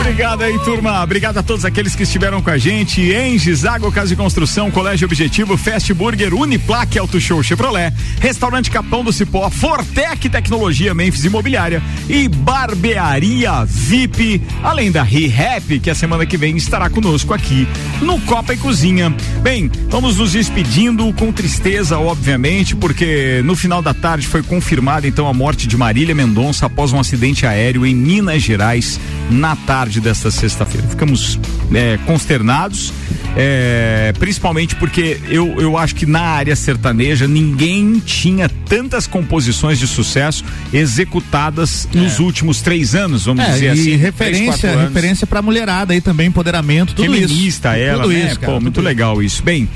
[0.00, 1.02] Obrigado aí, turma.
[1.02, 3.00] Obrigado a todos aqueles que estiveram com a gente.
[3.00, 9.02] Enges, Água, Casa de Construção, Colégio Objetivo, Fast Burger, Uniplaque, Auto Show Chevrolet, Restaurante Capão
[9.02, 16.26] do Cipó, Fortec Tecnologia, Memphis Imobiliária e Barbearia VIP, além da ReHap, que a semana
[16.26, 17.66] que vem estará conosco aqui
[18.02, 19.14] no Copa e Cozinha.
[19.42, 20.34] Bem, vamos nos
[20.68, 25.76] despedindo com tristeza, obviamente, porque no final da tarde foi confirmada então a morte de
[25.76, 28.98] Marília Mendonça após um acidente aéreo em Minas Gerais
[29.30, 30.86] na tarde desta sexta-feira.
[30.88, 31.38] Ficamos
[31.72, 32.92] é, consternados,
[33.36, 39.86] é, principalmente porque eu, eu acho que na área sertaneja ninguém tinha tantas composições de
[39.86, 43.96] sucesso executadas nos últimos três anos, vamos É, dizer e assim.
[43.96, 47.86] referência, referência pra mulherada aí também, empoderamento, tudo Feminista isso.
[47.86, 48.26] ela, tudo né?
[48.26, 49.42] isso, cara, Pô, muito legal isso.
[49.42, 49.68] Bem,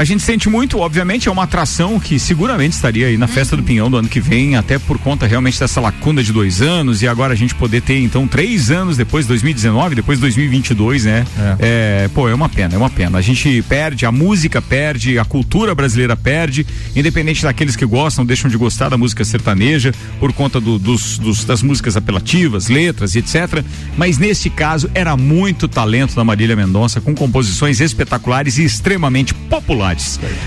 [0.00, 3.62] a gente sente muito, obviamente, é uma atração que seguramente estaria aí na festa do
[3.62, 7.06] Pinhão do ano que vem, até por conta realmente dessa lacuna de dois anos e
[7.08, 11.26] agora a gente poder ter então três anos depois, 2019, depois 2022, né?
[11.58, 12.08] É.
[12.14, 13.18] pô, é uma pena, é uma pena.
[13.18, 18.50] A gente perde, a música perde, a cultura brasileira perde, independente daqueles que gostam, deixam
[18.50, 23.18] de gostar da música sertaneja por conta do- dos, dos- das músicas apelativas, letras e
[23.18, 23.62] etc.
[23.98, 29.89] Mas neste caso era muito talento da Marília Mendonça com composições espetaculares e extremamente populares.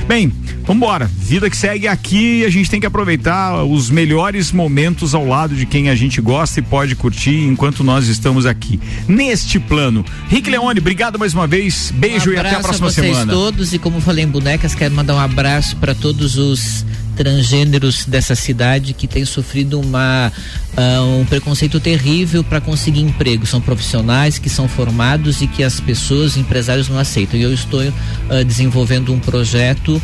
[0.07, 0.31] Bem,
[0.65, 1.05] vambora.
[1.05, 5.55] Vida que segue aqui e a gente tem que aproveitar os melhores momentos ao lado
[5.55, 8.79] de quem a gente gosta e pode curtir enquanto nós estamos aqui.
[9.07, 10.05] Neste plano.
[10.29, 11.91] Rick Leone, obrigado mais uma vez.
[11.95, 13.31] Beijo um e até a próxima vocês semana.
[13.31, 16.85] todos e como falei em bonecas, quero mandar um abraço para todos os
[17.15, 20.31] transgêneros dessa cidade que têm sofrido uma
[20.75, 23.45] ah, um preconceito terrível para conseguir emprego.
[23.45, 27.39] São profissionais que são formados e que as pessoas, empresários não aceitam.
[27.39, 30.01] E eu estou ah, desenvolvendo um projeto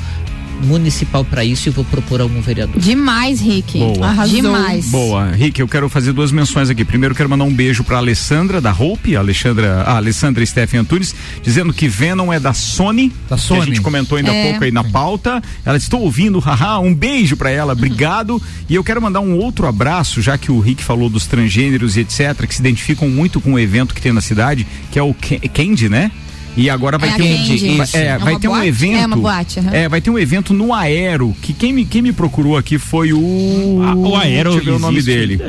[0.64, 2.80] municipal para isso e vou propor algum vereador.
[2.80, 3.80] Demais, Rick.
[3.80, 4.08] Boa.
[4.08, 4.36] Arrasou.
[4.36, 4.86] Demais.
[4.90, 6.84] Boa, Rick, eu quero fazer duas menções aqui.
[6.86, 11.16] Primeiro, quero mandar um beijo pra Alessandra da Hope, a Alexandra, a Alessandra Steffen Antunes,
[11.42, 13.10] dizendo que Venom é da Sony.
[13.10, 13.66] Da Que a Sony.
[13.68, 14.50] gente comentou ainda há É.
[14.52, 15.42] pouco aí na pauta.
[15.66, 18.42] Ela disse, estou ouvindo, haha, um beijo pra ela, obrigado.
[18.70, 22.02] E eu quero mandar um outro abraço, já que o Rick falou dos transgêneros e
[22.02, 25.16] etc, que se identificam muito com o evento que tem na cidade, que é o
[25.54, 26.12] Candy, né?
[26.60, 28.68] E agora vai É ter um, vai- é, É vai ter um boate?
[28.68, 28.98] evento.
[29.02, 29.70] É uma boate, aham.
[29.74, 33.14] É, vai ter um evento no Aero, que quem me, quem me procurou aqui foi
[33.14, 33.82] o.
[33.84, 35.40] Ah, o Aero Deixa eu ver o nome dele.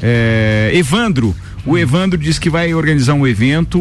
[0.00, 1.34] É, Evandro.
[1.66, 3.78] O Evandro disse que vai organizar um evento.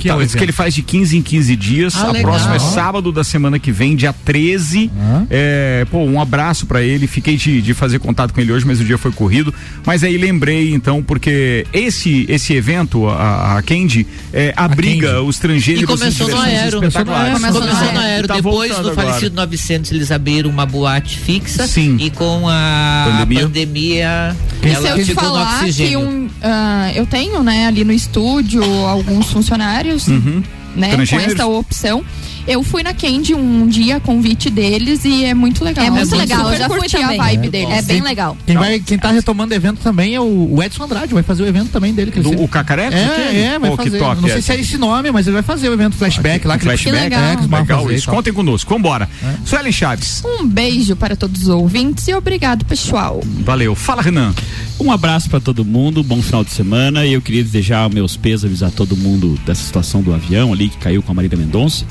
[0.00, 1.94] que é tá, o diz que ele faz de 15 em 15 dias.
[1.96, 2.30] Ah, a legal.
[2.32, 4.90] próxima é sábado da semana que vem, dia 13.
[5.28, 7.06] É, pô, um abraço pra ele.
[7.06, 9.52] Fiquei de, de fazer contato com ele hoje, mas o dia foi corrido.
[9.84, 15.40] Mas aí lembrei, então, porque esse, esse evento, a, a Candy, é, abriga os E
[15.40, 15.98] transgêneros.
[15.98, 16.76] começou no aero.
[16.84, 17.34] espetaculares.
[17.34, 18.28] Começou no Começou no aero.
[18.28, 18.94] Tá Depois do agora.
[18.94, 21.66] falecido 900, eles abriram uma boate fixa.
[21.66, 21.96] Sim.
[22.00, 23.42] E com a Pandemia.
[23.42, 26.00] pandemia, se ela eu te ficou no oxigênio.
[26.00, 30.42] um, ah, eu tenho, né, ali no estúdio alguns funcionários, Uhum.
[30.76, 32.04] né, com essa opção.
[32.46, 35.84] Eu fui na Candy um dia, convite deles e é muito legal.
[35.84, 37.18] É muito legal, eu já fui curti a também.
[37.18, 37.70] vibe É, deles.
[37.78, 38.36] é bem legal.
[38.46, 41.42] Quem, vai, quem tá retomando o evento também é o o Edson Andrade, vai fazer
[41.42, 42.10] o evento também dele.
[42.10, 42.94] Do- sempre- o Cacareco?
[42.96, 43.98] É, é, vai fazer.
[43.98, 44.46] top, Não sei Edson.
[44.46, 46.56] se é esse nome, mas ele vai fazer o evento flashback lá.
[46.58, 47.20] que Flashback, legal.
[47.22, 48.06] É, que legal fazer isso.
[48.06, 48.14] tal.
[48.16, 49.08] Contem conosco, vambora.
[49.44, 53.20] Suelen Chaves, Um beijo para todos os ouvintes e obrigado, pessoal.
[53.44, 53.74] valeu.
[53.74, 54.34] Fala, Renan.
[54.80, 57.04] Um abraço para todo mundo, bom final de semana.
[57.04, 60.78] E eu queria desejar meus pêsames a todo mundo dessa situação do avião ali que
[60.78, 61.84] caiu com a Marília Mendonça.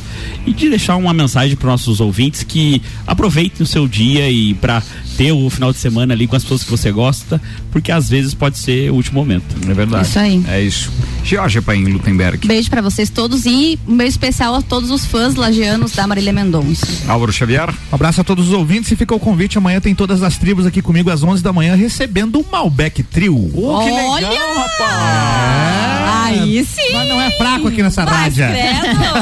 [0.46, 4.82] E de deixar uma mensagem para nossos ouvintes que aproveitem o seu dia e para
[5.18, 8.34] ter o final de semana ali com as pessoas que você gosta, porque às vezes
[8.34, 9.44] pode ser o último momento.
[9.70, 10.08] É verdade.
[10.08, 10.42] Isso aí.
[10.48, 10.92] É isso.
[11.24, 12.48] Georgia Paim Lutemberg.
[12.48, 16.32] Beijo pra vocês todos e um beijo especial a todos os fãs lagianos da Marília
[16.32, 16.88] Mendonça.
[17.08, 17.70] Álvaro Xavier.
[17.92, 19.58] Um abraço a todos os ouvintes e fica o convite.
[19.58, 23.36] Amanhã tem todas as tribos aqui comigo às 11 da manhã recebendo o Malbec Trio.
[23.54, 24.28] Oh, que legal, Olha!
[24.30, 26.00] rapaz!
[26.30, 26.94] Aí sim!
[26.94, 28.46] Mas não é fraco aqui nessa rádio.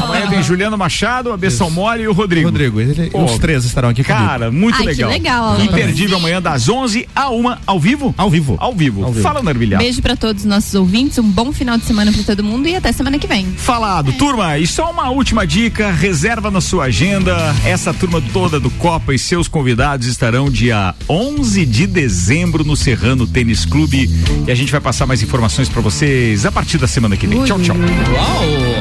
[0.03, 2.47] Amanhã vem Juliano Machado, a Bessão Mole e o Rodrigo.
[2.47, 4.25] Rodrigo, ele- Pô, os três estarão aqui comigo.
[4.25, 5.09] Cara, muito Ai, que legal.
[5.09, 5.63] legal, Álvaro.
[5.63, 8.13] Imperdível amanhã das 11 a 1 ao vivo?
[8.17, 8.55] Ao vivo.
[8.59, 9.03] Ao vivo.
[9.03, 9.23] Ao vivo.
[9.23, 9.79] Fala, Narbilhar.
[9.81, 12.75] Beijo pra todos os nossos ouvintes, um bom final de semana pra todo mundo e
[12.75, 13.45] até semana que vem.
[13.57, 17.35] Falado, turma, e só uma última dica, reserva na sua agenda,
[17.65, 23.25] essa turma toda do Copa e seus convidados estarão dia 11 de dezembro no Serrano
[23.27, 24.09] Tênis Clube
[24.47, 27.43] e a gente vai passar mais informações pra vocês a partir da semana que vem.
[27.43, 27.75] Tchau, tchau.
[27.75, 28.76] Uau!